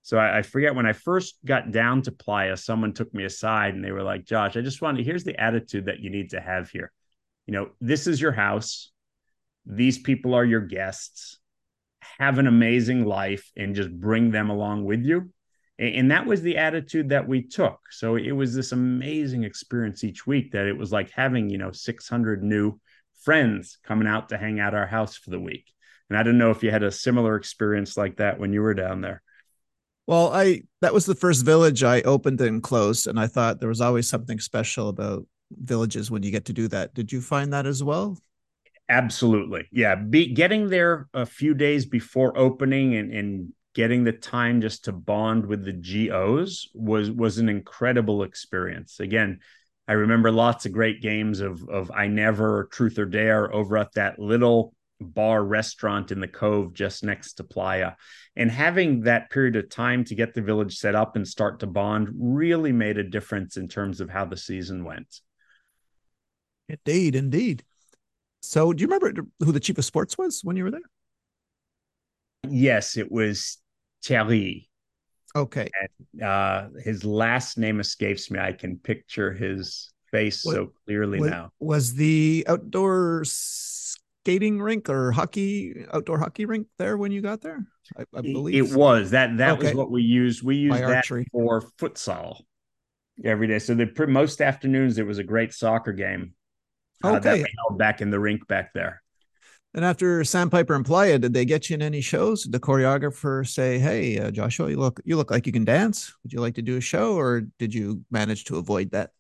[0.06, 3.74] So I, I, forget when I first got down to Playa, someone took me aside
[3.74, 6.40] and they were like, Josh, I just wanted, here's the attitude that you need to
[6.40, 6.92] have here.
[7.48, 8.92] You know, this is your house.
[9.66, 11.40] These people are your guests.
[12.20, 15.32] Have an amazing life and just bring them along with you.
[15.80, 17.80] And, and that was the attitude that we took.
[17.90, 21.72] So it was this amazing experience each week that it was like having, you know,
[21.72, 22.80] 600 new
[23.24, 25.66] friends coming out to hang out our house for the week.
[26.12, 28.76] And I don't know if you had a similar experience like that when you were
[28.76, 29.24] down there.
[30.08, 33.70] Well, I that was the first village I opened and closed, and I thought there
[33.70, 36.94] was always something special about villages when you get to do that.
[36.94, 38.18] Did you find that as well?
[38.88, 39.96] Absolutely, yeah.
[39.96, 44.92] Be, getting there a few days before opening and, and getting the time just to
[44.92, 49.00] bond with the GOs was was an incredible experience.
[49.00, 49.40] Again,
[49.88, 53.94] I remember lots of great games of of I Never, Truth or Dare over at
[53.94, 57.94] that little bar restaurant in the cove just next to Playa.
[58.36, 61.68] And having that period of time to get the village set up and start to
[61.68, 65.22] bond really made a difference in terms of how the season went.
[66.70, 67.64] Indeed, indeed.
[68.42, 70.82] So, do you remember who the chief of sports was when you were there?
[72.48, 73.58] Yes, it was
[74.04, 74.70] Thierry.
[75.36, 75.70] Okay.
[76.14, 78.40] And, uh, his last name escapes me.
[78.40, 81.52] I can picture his face what, so clearly what, now.
[81.60, 83.24] Was the outdoor
[84.26, 87.64] skating rink or hockey outdoor hockey rink there when you got there?
[87.96, 89.38] I, I believe it was that.
[89.38, 89.68] That okay.
[89.68, 90.42] was what we used.
[90.42, 91.28] We used that archery.
[91.32, 92.42] for futsal
[93.24, 93.60] every day.
[93.60, 96.34] So the most afternoons it was a great soccer game.
[97.04, 99.04] Uh, okay, that held back in the rink back there.
[99.76, 102.44] And after Sandpiper and Playa, did they get you in any shows?
[102.44, 106.14] Did the choreographer say, "Hey, uh, Joshua, you look you look like you can dance.
[106.24, 109.12] Would you like to do a show?" Or did you manage to avoid that?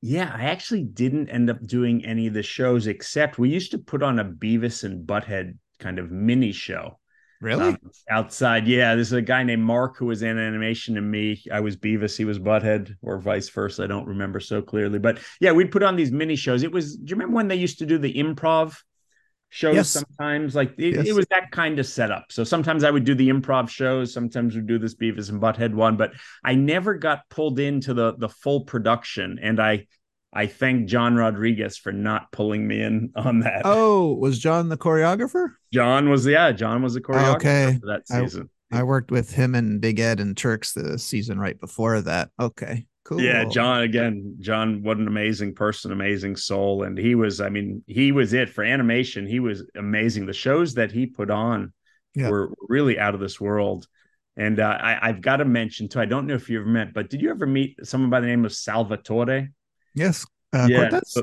[0.00, 3.78] Yeah, I actually didn't end up doing any of the shows except we used to
[3.78, 6.98] put on a Beavis and Butthead kind of mini show.
[7.40, 7.68] Really?
[7.68, 7.78] Um,
[8.10, 8.66] outside.
[8.66, 11.42] Yeah, there's a guy named Mark who was in animation and me.
[11.52, 13.84] I was Beavis, he was Butthead, or vice versa.
[13.84, 14.98] I don't remember so clearly.
[14.98, 16.62] But yeah, we'd put on these mini shows.
[16.62, 18.76] It was, do you remember when they used to do the improv
[19.50, 19.88] shows yes.
[19.88, 20.54] sometimes?
[20.54, 21.06] Like it, yes.
[21.06, 22.30] it, was that kind of setup.
[22.30, 25.74] So sometimes I would do the improv shows, sometimes we'd do this Beavis and Butthead
[25.74, 26.12] one, but
[26.44, 29.38] I never got pulled into the the full production.
[29.42, 29.86] And I
[30.32, 33.62] I thank John Rodriguez for not pulling me in on that.
[33.64, 35.48] Oh, was John the choreographer?
[35.72, 37.80] John was yeah, John was the ah, choreographer okay.
[37.84, 38.50] that season.
[38.70, 42.30] I, I, worked with him and Big Ed and Turks the season right before that.
[42.38, 42.86] Okay.
[43.08, 43.22] Cool.
[43.22, 44.36] Yeah, John again.
[44.38, 47.40] John, what an amazing person, amazing soul, and he was.
[47.40, 49.26] I mean, he was it for animation.
[49.26, 50.26] He was amazing.
[50.26, 51.72] The shows that he put on
[52.14, 52.30] yep.
[52.30, 53.86] were really out of this world.
[54.36, 56.00] And uh, I, have got to mention too.
[56.00, 58.26] I don't know if you ever met, but did you ever meet someone by the
[58.26, 59.48] name of Salvatore?
[59.94, 60.90] Yes, uh, yeah.
[60.90, 61.02] Cortez.
[61.06, 61.22] So,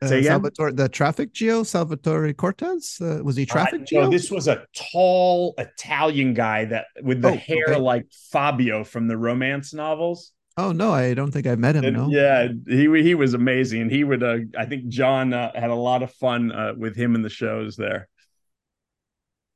[0.00, 2.98] uh, Salvatore, the traffic GO, Salvatore Cortez.
[3.02, 4.00] Uh, was he uh, traffic uh, GO?
[4.04, 7.80] No, this was a tall Italian guy that with the oh, hair okay.
[7.80, 10.32] like Fabio from the romance novels.
[10.56, 11.84] Oh no, I don't think I've met him.
[11.84, 12.08] And, no.
[12.08, 13.90] Yeah, he he was amazing.
[13.90, 14.22] He would.
[14.22, 17.28] Uh, I think John uh, had a lot of fun uh, with him in the
[17.28, 18.08] shows there.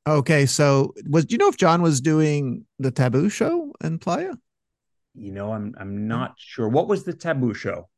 [0.07, 4.35] Okay, so was do you know if John was doing the Taboo show in Playa?
[5.15, 6.69] You know, I'm I'm not sure.
[6.69, 7.89] What was the Taboo show?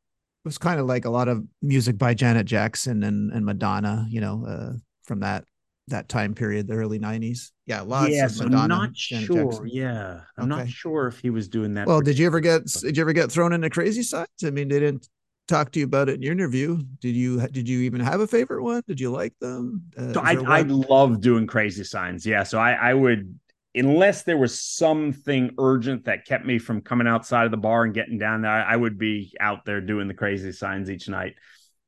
[0.43, 4.05] it was kind of like a lot of music by Janet Jackson and and Madonna,
[4.09, 4.73] you know, uh,
[5.03, 5.45] from that
[5.87, 7.51] that time period, the early '90s.
[7.65, 8.61] Yeah, lots yes, of Madonna.
[8.75, 9.51] I'm not Janet sure.
[9.51, 9.69] Jackson.
[9.69, 10.61] Yeah, I'm okay.
[10.63, 11.87] not sure if he was doing that.
[11.87, 14.27] Well, did you ever get did you ever get thrown into crazy signs?
[14.45, 15.07] I mean, they didn't
[15.47, 16.81] talk to you about it in your interview.
[16.99, 18.83] Did you did you even have a favorite one?
[18.87, 19.83] Did you like them?
[19.97, 22.25] Uh, so I I love doing crazy signs.
[22.25, 23.37] Yeah, so I I would
[23.75, 27.93] unless there was something urgent that kept me from coming outside of the bar and
[27.93, 31.35] getting down there, I would be out there doing the crazy signs each night.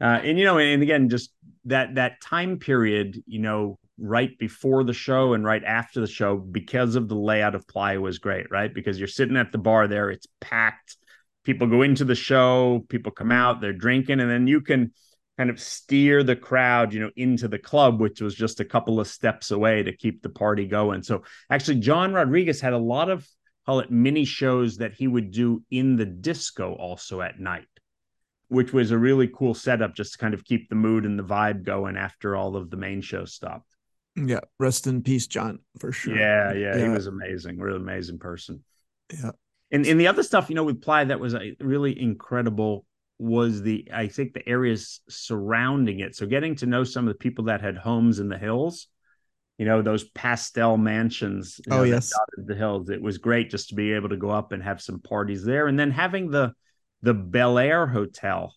[0.01, 1.31] Uh, and you know, and again, just
[1.65, 6.37] that that time period, you know, right before the show and right after the show,
[6.37, 8.73] because of the layout of Playa was great, right?
[8.73, 10.97] Because you're sitting at the bar there, it's packed.
[11.43, 14.91] People go into the show, people come out, they're drinking, and then you can
[15.37, 18.99] kind of steer the crowd, you know, into the club, which was just a couple
[18.99, 21.03] of steps away to keep the party going.
[21.03, 23.27] So actually, John Rodriguez had a lot of
[23.65, 27.67] call it mini shows that he would do in the disco also at night,
[28.47, 31.23] which was a really cool setup just to kind of keep the mood and the
[31.23, 33.74] vibe going after all of the main show stopped.
[34.15, 36.15] Yeah, rest in peace, John, for sure.
[36.17, 36.83] Yeah, yeah, yeah.
[36.83, 38.63] he was amazing, really amazing person.
[39.13, 39.31] Yeah.
[39.71, 42.85] And, and the other stuff, you know, with Playa that was a really incredible
[43.17, 46.15] was the I think the areas surrounding it.
[46.15, 48.87] So getting to know some of the people that had homes in the hills,
[49.57, 51.59] you know, those pastel mansions.
[51.69, 52.89] oh know, yes, the hills.
[52.89, 55.67] It was great just to be able to go up and have some parties there,
[55.67, 56.53] and then having the
[57.01, 58.53] The Bel Air Hotel,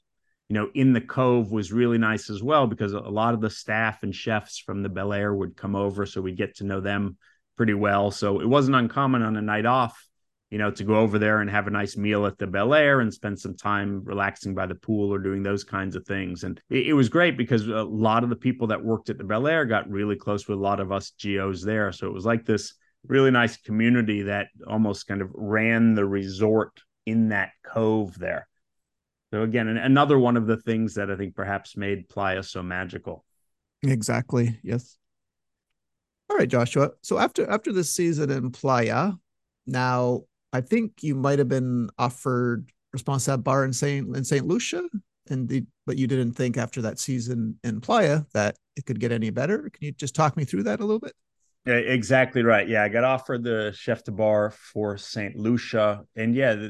[0.49, 3.51] you know, in the Cove was really nice as well because a lot of the
[3.51, 6.81] staff and chefs from the Bel Air would come over, so we'd get to know
[6.81, 7.17] them
[7.57, 8.11] pretty well.
[8.11, 10.09] So it wasn't uncommon on a night off
[10.51, 13.01] you know, to go over there and have a nice meal at the Bel Air
[13.01, 16.43] and spend some time relaxing by the pool or doing those kinds of things.
[16.45, 19.25] And it, it, was great because a lot of the people that worked at the
[19.25, 21.93] Bel Air got really close with a lot of us GOs there.
[21.93, 22.75] So it was like this
[23.07, 28.49] really nice community that almost kind of ran the resort in that cove there.
[29.33, 33.25] So again, another one of the things that I think perhaps made Playa so magical.
[33.83, 34.59] Exactly.
[34.63, 34.97] Yes.
[36.31, 36.91] All right, Joshua.
[37.03, 39.13] So after after this season in Playa,
[39.67, 44.89] now I think you might have been offered Responsab Bar in Saint in Saint Lucia,
[45.31, 49.13] and the but you didn't think after that season in Playa that it could get
[49.13, 49.71] any better.
[49.71, 51.15] Can you just talk me through that a little bit?
[51.67, 52.69] Yeah, exactly right.
[52.69, 56.69] Yeah, I got offered the chef de bar for Saint Lucia, and yeah,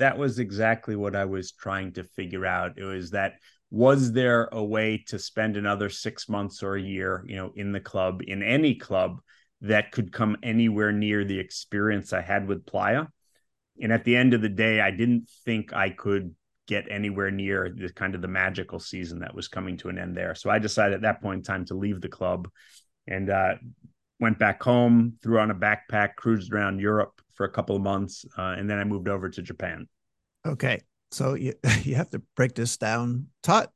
[0.00, 2.78] that was exactly what I was trying to figure out.
[2.78, 3.34] It was that
[3.70, 7.70] was there a way to spend another six months or a year, you know, in
[7.70, 9.20] the club, in any club,
[9.60, 13.06] that could come anywhere near the experience I had with Playa.
[13.80, 16.34] And at the end of the day, I didn't think I could
[16.66, 20.16] get anywhere near the kind of the magical season that was coming to an end
[20.16, 20.34] there.
[20.34, 22.48] So I decided at that point in time to leave the club
[23.06, 23.54] and uh,
[24.18, 28.26] went back home, threw on a backpack, cruised around Europe for a couple of months,
[28.36, 29.88] uh, and then I moved over to Japan.
[30.46, 30.82] Okay.
[31.10, 33.28] So you, you have to break this down.
[33.42, 33.72] Taught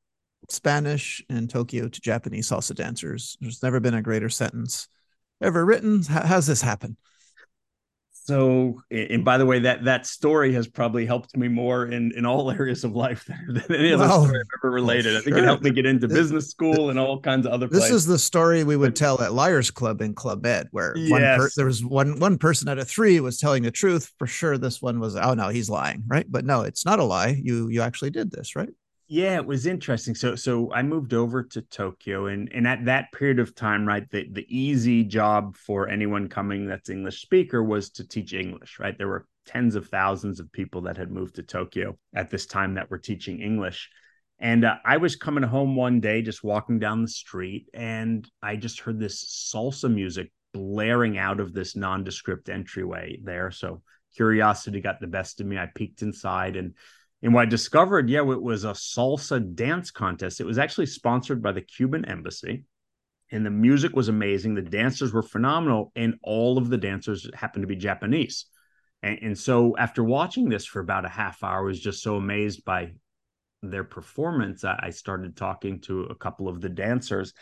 [0.50, 3.38] Spanish in Tokyo to Japanese salsa dancers.
[3.40, 4.86] There's never been a greater sentence
[5.40, 6.02] ever written?
[6.02, 6.98] how's this happen?
[8.26, 12.24] So, and by the way, that that story has probably helped me more in in
[12.24, 15.14] all areas of life than, any other well, story I've ever related.
[15.14, 17.68] I think it helped me get into this, business school and all kinds of other.
[17.68, 17.96] This places.
[17.96, 21.10] is the story we would tell at Liars Club in Club Med, where yes.
[21.10, 24.26] one per, there was one one person out of three was telling the truth for
[24.26, 24.56] sure.
[24.56, 26.24] This one was oh no, he's lying, right?
[26.26, 27.38] But no, it's not a lie.
[27.42, 28.70] You you actually did this, right?
[29.06, 30.14] Yeah, it was interesting.
[30.14, 34.08] So so I moved over to Tokyo and and at that period of time, right,
[34.10, 38.96] the the easy job for anyone coming that's English speaker was to teach English, right?
[38.96, 42.74] There were tens of thousands of people that had moved to Tokyo at this time
[42.74, 43.90] that were teaching English.
[44.38, 48.56] And uh, I was coming home one day just walking down the street and I
[48.56, 53.50] just heard this salsa music blaring out of this nondescript entryway there.
[53.50, 53.82] So
[54.16, 55.58] curiosity got the best of me.
[55.58, 56.72] I peeked inside and
[57.24, 60.42] and what I discovered, yeah, it was a salsa dance contest.
[60.42, 62.66] It was actually sponsored by the Cuban embassy.
[63.32, 64.54] And the music was amazing.
[64.54, 65.90] The dancers were phenomenal.
[65.96, 68.44] And all of the dancers happened to be Japanese.
[69.02, 72.16] And, and so after watching this for about a half hour, I was just so
[72.16, 72.92] amazed by
[73.62, 74.62] their performance.
[74.62, 77.32] I, I started talking to a couple of the dancers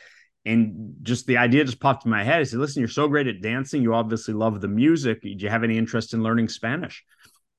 [0.45, 2.39] and just the idea just popped in my head.
[2.39, 3.83] I said, listen, you're so great at dancing.
[3.83, 5.23] You obviously love the music.
[5.23, 7.05] Do you have any interest in learning Spanish?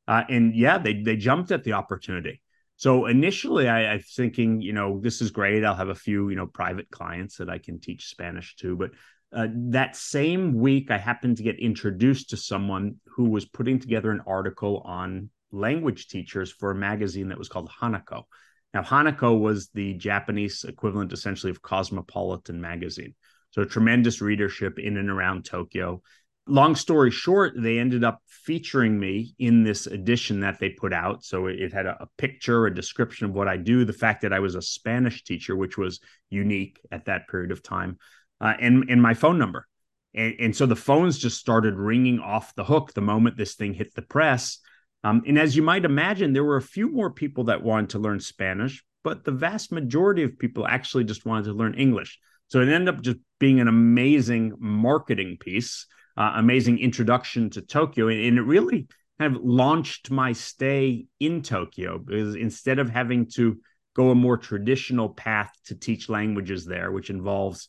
[0.08, 2.42] Uh, and yeah, they they jumped at the opportunity.
[2.76, 5.64] So initially, I, I was thinking, you know, this is great.
[5.64, 8.76] I'll have a few, you know, private clients that I can teach Spanish to.
[8.76, 8.92] But
[9.32, 14.12] uh, that same week, I happened to get introduced to someone who was putting together
[14.12, 18.24] an article on language teachers for a magazine that was called Hanako.
[18.74, 23.14] Now, Hanako was the Japanese equivalent, essentially, of Cosmopolitan magazine.
[23.52, 26.02] So tremendous readership in and around Tokyo
[26.48, 31.24] long story short, they ended up featuring me in this edition that they put out.
[31.24, 34.34] So it, had a, a, picture, a description of what I do, the fact that
[34.34, 37.98] I was a Spanish teacher, which was unique at that period of time,
[38.42, 39.68] uh, and and my phone number.
[40.14, 43.74] And, and, so the phones just started ringing off the hook the moment this thing
[43.74, 44.60] hit the press.
[45.04, 48.00] Um, and as you might imagine, there were a few more people that wanted to
[48.00, 52.20] learn Spanish, but the vast majority of people actually just wanted to learn English.
[52.48, 55.88] So it ended up just being an amazing marketing piece
[56.18, 58.08] uh, amazing introduction to Tokyo.
[58.08, 58.88] And, and, it really
[59.20, 63.58] kind of launched my stay in Tokyo because instead of having to
[63.96, 67.68] go a more traditional path to teach languages there, which involves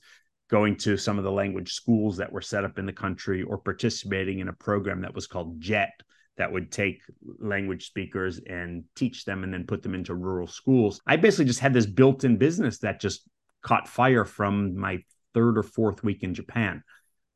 [0.51, 3.59] going to some of the language schools that were set up in the country or
[3.59, 5.92] participating in a program that was called JET
[6.36, 7.01] that would take
[7.38, 11.01] language speakers and teach them and then put them into rural schools.
[11.07, 13.28] I basically just had this built in business that just
[13.62, 14.99] caught fire from my
[15.32, 16.82] third or fourth week in Japan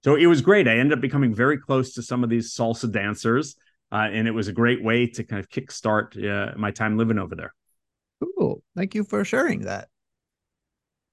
[0.05, 0.69] so it was great.
[0.69, 3.57] I ended up becoming very close to some of these salsa dancers,
[3.93, 7.19] uh, and it was a great way to kind of kickstart uh, my time living
[7.19, 7.55] over there.
[8.37, 8.63] Cool.
[8.77, 9.89] Thank you for sharing that.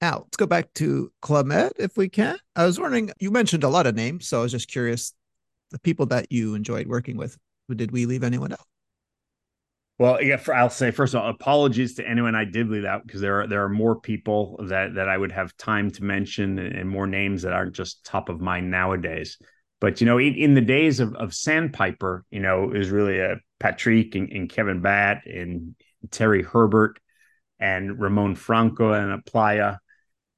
[0.02, 1.12] Now let's go back to
[1.46, 2.38] Med if we can.
[2.56, 5.14] I was wondering, you mentioned a lot of names, so I was just curious
[5.72, 7.38] the people that you enjoyed working with.
[7.74, 8.68] Did we leave anyone out?
[9.98, 13.06] Well, yeah, for, I'll say first of all, apologies to anyone I did leave out
[13.06, 16.60] because there are there are more people that that I would have time to mention
[16.60, 19.38] and more names that aren't just top of mind nowadays.
[19.80, 23.20] But you know, in, in the days of, of Sandpiper, you know, it was really
[23.20, 25.76] a Patrick and, and Kevin Batt and
[26.12, 27.00] Terry Herbert
[27.60, 29.78] and Ramon Franco and Playa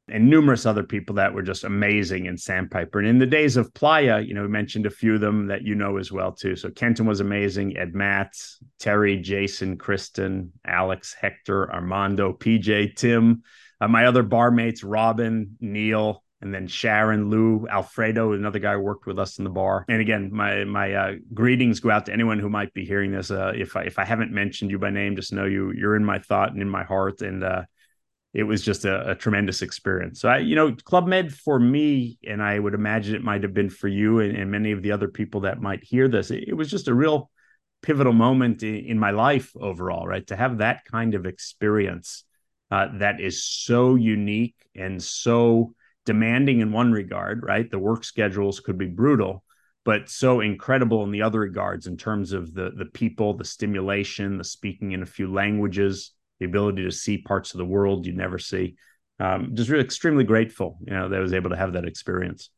[0.09, 2.99] and numerous other people that were just amazing in Sandpiper.
[2.99, 5.63] And in the days of Playa, you know, we mentioned a few of them that
[5.63, 6.55] you know as well too.
[6.55, 13.43] So Kenton was amazing, Ed Matz, Terry, Jason, Kristen, Alex, Hector, Armando, PJ, Tim,
[13.81, 19.07] uh, my other barmates, Robin, Neil, and then Sharon, Lou, Alfredo, another guy who worked
[19.07, 19.85] with us in the bar.
[19.89, 23.31] And again, my my uh, greetings go out to anyone who might be hearing this.
[23.31, 26.05] Uh, if I if I haven't mentioned you by name, just know you you're in
[26.05, 27.21] my thought and in my heart.
[27.21, 27.63] And uh,
[28.38, 30.21] it was just a, a, tremendous experience.
[30.21, 33.53] So I, you know, Club Med for me, and I would imagine it might have
[33.55, 36.29] been for you and, and many of the other people that might hear this.
[36.29, 37.31] It, it was just a real
[37.81, 40.25] pivotal moment in, in, my life overall, right?
[40.27, 42.25] To have that kind of experience
[42.69, 45.73] uh, that is so unique and so
[46.05, 47.69] demanding in one regard, right?
[47.71, 49.43] The work schedules could be brutal,
[49.83, 54.38] but so incredible in the other regards in terms of the the people, the stimulation,
[54.38, 58.13] the speaking in a few languages, the ability to see parts of the world you
[58.13, 58.75] never see.
[59.19, 62.49] Um, just really extremely grateful, you know, that I was able to have that experience.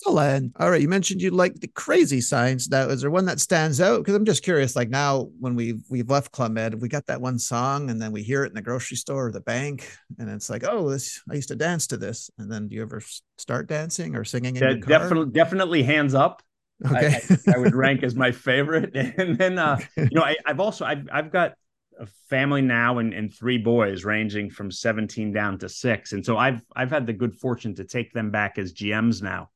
[0.00, 0.52] Excellent.
[0.60, 2.68] All right, you mentioned you like the crazy signs.
[2.68, 3.98] Now, is there one that stands out?
[3.98, 4.76] Because I'm just curious.
[4.76, 8.12] Like now, when we've we've left Club Med, we got that one song, and then
[8.12, 9.90] we hear it in the grocery store or the bank,
[10.20, 12.30] and it's like, oh, this I used to dance to this.
[12.38, 13.02] And then, do you ever
[13.38, 14.98] start dancing or singing in yeah, your car?
[15.00, 16.42] Definitely, definitely, hands up.
[16.86, 18.94] Okay, I, I, I, would rank as my favorite.
[19.18, 21.54] And then, uh, you know, I, have also I've I've got
[21.98, 26.12] a family now and, and three boys ranging from 17 down to six.
[26.12, 29.50] And so i've i've had the good fortune to take them back as gms now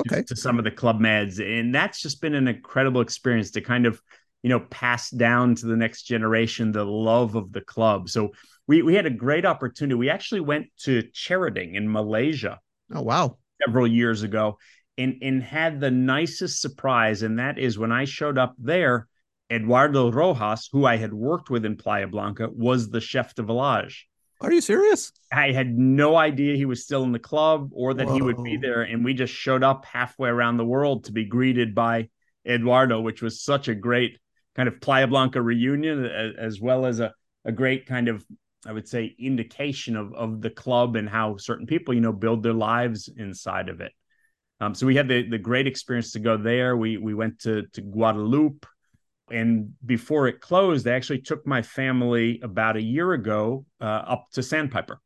[0.00, 0.22] okay.
[0.22, 1.40] to, to some of the club meds.
[1.40, 4.00] And that's just been an incredible experience to kind of
[4.42, 8.08] you know pass down to the next generation the love of the club.
[8.08, 8.30] So
[8.66, 9.94] we we had a great opportunity.
[9.94, 12.60] We actually went to Cherating in malaysia
[12.94, 13.38] oh wow.
[13.64, 14.58] several years ago
[14.96, 17.22] and and had the nicest surprise.
[17.22, 19.08] And that is when i showed up there
[19.50, 24.08] eduardo rojas who i had worked with in playa blanca was the chef de village
[24.42, 25.12] are you serious?
[25.30, 28.14] I had no idea he was still in the club or that Whoa.
[28.14, 28.82] he would be there.
[28.82, 32.08] And we just showed up halfway around the world to be greeted by
[32.46, 34.18] Eduardo, which was such a great
[34.56, 37.12] kind of Playa Blanca reunion, as well as a,
[37.44, 38.24] a great kind of,
[38.66, 42.42] I would say, indication of, of the club and how certain people, you know, build
[42.42, 43.92] their lives inside of it.
[44.58, 46.76] Um, so we had the, the great experience to go there.
[46.76, 48.66] We we went to to Guadeloupe
[49.30, 54.26] and before it closed, they actually took my family about a year ago uh, up
[54.32, 55.00] to Sandpiper.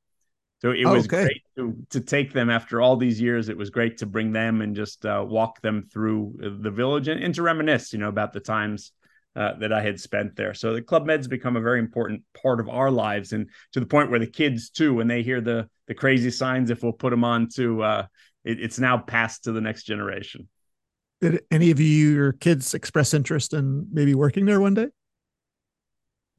[0.62, 1.24] So it oh, was okay.
[1.24, 3.50] great to, to take them after all these years.
[3.50, 7.22] It was great to bring them and just uh, walk them through the village and,
[7.22, 8.92] and, to reminisce, you know, about the times
[9.36, 10.54] uh, that I had spent there.
[10.54, 13.86] So the Club Med's become a very important part of our lives, and to the
[13.86, 17.10] point where the kids too, when they hear the the crazy signs, if we'll put
[17.10, 18.06] them on to, uh,
[18.42, 20.48] it, it's now passed to the next generation.
[21.20, 24.88] Did any of you, your kids, express interest in maybe working there one day?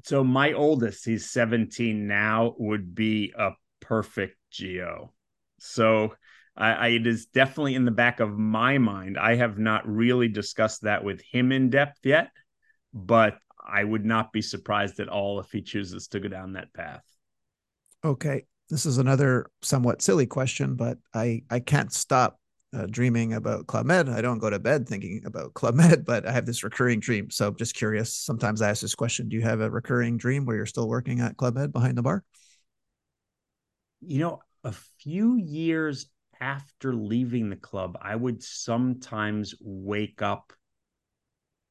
[0.03, 5.11] So my oldest, he's 17 now, would be a perfect GO.
[5.59, 6.13] So
[6.55, 9.17] I, I, it is definitely in the back of my mind.
[9.17, 12.29] I have not really discussed that with him in depth yet,
[12.93, 16.71] but I would not be surprised at all if he chooses to go down that
[16.73, 17.03] path.
[18.03, 18.45] Okay.
[18.69, 22.39] This is another somewhat silly question, but I, I can't stop
[22.75, 24.09] uh, dreaming about Club Med.
[24.09, 27.29] I don't go to bed thinking about Club Med, but I have this recurring dream.
[27.29, 28.13] So just curious.
[28.13, 31.21] Sometimes I ask this question Do you have a recurring dream where you're still working
[31.21, 32.23] at Club Med behind the bar?
[34.01, 36.07] You know, a few years
[36.41, 40.53] after leaving the club, I would sometimes wake up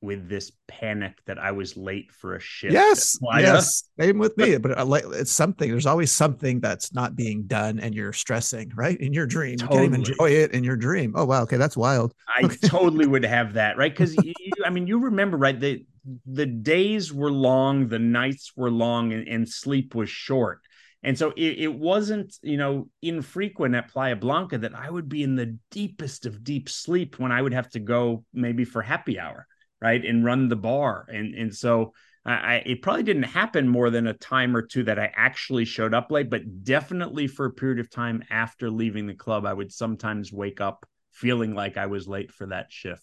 [0.04, 2.72] with this panic that I was late for a shift.
[2.72, 4.56] Yes, yes, same with me.
[4.64, 5.70] But uh, it's something.
[5.70, 8.98] There's always something that's not being done, and you're stressing, right?
[9.00, 9.84] In your dream, totally.
[9.84, 11.14] you can't even enjoy it in your dream.
[11.16, 12.14] Oh wow, okay, that's wild.
[12.28, 13.92] I totally would have that, right?
[13.92, 14.16] Because
[14.64, 15.58] I mean, you remember, right?
[15.58, 15.84] The
[16.26, 20.60] the days were long, the nights were long, and, and sleep was short.
[21.02, 25.22] And so it, it, wasn't, you know, infrequent at Playa Blanca that I would be
[25.22, 29.20] in the deepest of deep sleep when I would have to go maybe for happy
[29.20, 29.46] hour
[29.80, 31.92] right and run the bar and and so
[32.26, 35.92] I, it probably didn't happen more than a time or two that I actually showed
[35.92, 39.70] up late, but definitely for a period of time after leaving the club, I would
[39.70, 43.02] sometimes wake up feeling like I was late for that shift.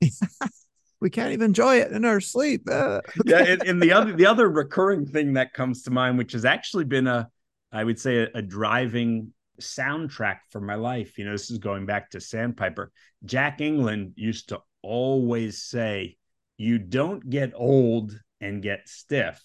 [1.00, 2.68] we can't even enjoy it in our sleep.
[2.68, 3.00] Uh.
[3.24, 6.44] yeah, and, and, the other the other recurring thing that comes to mind, which has
[6.44, 7.28] actually been a,
[7.70, 11.16] I would say, a, a driving soundtrack for my life.
[11.16, 12.90] You know, this is going back to Sandpiper.
[13.24, 16.16] Jack England used to always say
[16.56, 19.42] you don't get old and get stiff.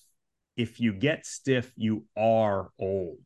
[0.56, 3.20] If you get stiff, you are old.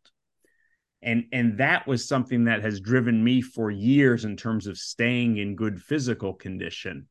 [1.02, 5.38] And, and that was something that has driven me for years in terms of staying
[5.38, 7.08] in good physical condition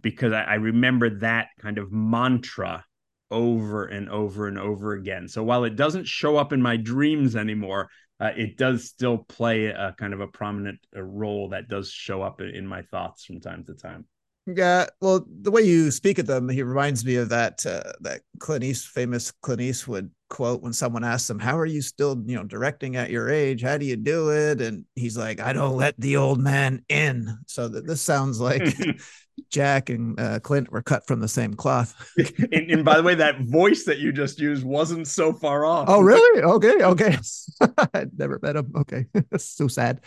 [0.00, 2.84] because I, I remember that kind of mantra
[3.30, 5.28] over and over and over again.
[5.28, 7.90] So while it doesn't show up in my dreams anymore,
[8.20, 12.22] uh, it does still play a kind of a prominent uh, role that does show
[12.22, 14.06] up in my thoughts from time to time.
[14.46, 18.20] Yeah, well, the way you speak of them, he reminds me of that uh, that
[18.40, 22.36] Clint East, famous Clint Eastwood quote when someone asks him, "How are you still, you
[22.36, 23.62] know, directing at your age?
[23.62, 27.38] How do you do it?" And he's like, "I don't let the old man in."
[27.46, 28.76] So that this sounds like
[29.50, 31.94] Jack and uh, Clint were cut from the same cloth.
[32.52, 35.88] and, and, by the way, that voice that you just used wasn't so far off.
[35.88, 36.42] Oh, really?
[36.42, 37.16] Okay, okay.
[37.94, 38.72] I'd never met him.
[38.76, 40.02] Okay, that's so sad.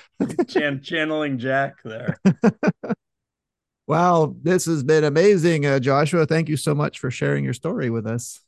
[0.47, 2.19] Chan- channeling Jack there.
[3.87, 6.25] Wow, this has been amazing, uh, Joshua.
[6.25, 8.41] Thank you so much for sharing your story with us.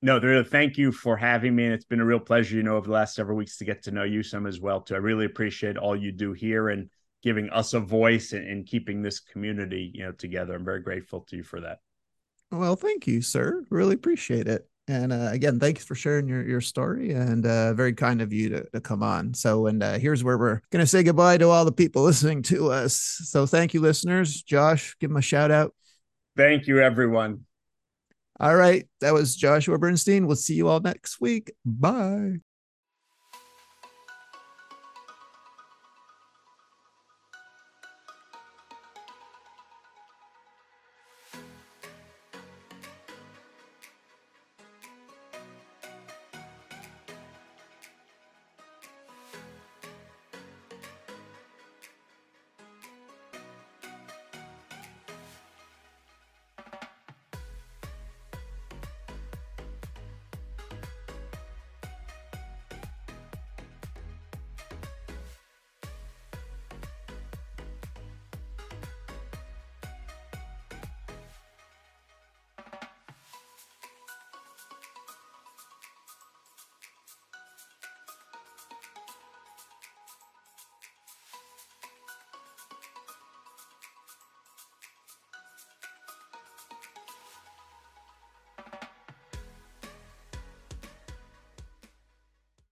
[0.00, 1.64] No, really, thank you for having me.
[1.64, 3.82] And it's been a real pleasure, you know, over the last several weeks to get
[3.84, 4.94] to know you some as well, too.
[4.94, 6.88] I really appreciate all you do here and
[7.22, 10.54] giving us a voice and, and keeping this community, you know, together.
[10.54, 11.78] I'm very grateful to you for that.
[12.50, 13.64] Well, thank you, sir.
[13.68, 14.68] Really appreciate it.
[14.88, 18.48] And uh, again, thanks for sharing your, your story and uh, very kind of you
[18.48, 19.32] to, to come on.
[19.32, 22.42] So, and uh, here's where we're going to say goodbye to all the people listening
[22.44, 22.94] to us.
[23.24, 24.42] So, thank you, listeners.
[24.42, 25.74] Josh, give them a shout out.
[26.36, 27.44] Thank you, everyone.
[28.40, 28.88] All right.
[29.00, 30.26] That was Joshua Bernstein.
[30.26, 31.52] We'll see you all next week.
[31.64, 32.40] Bye.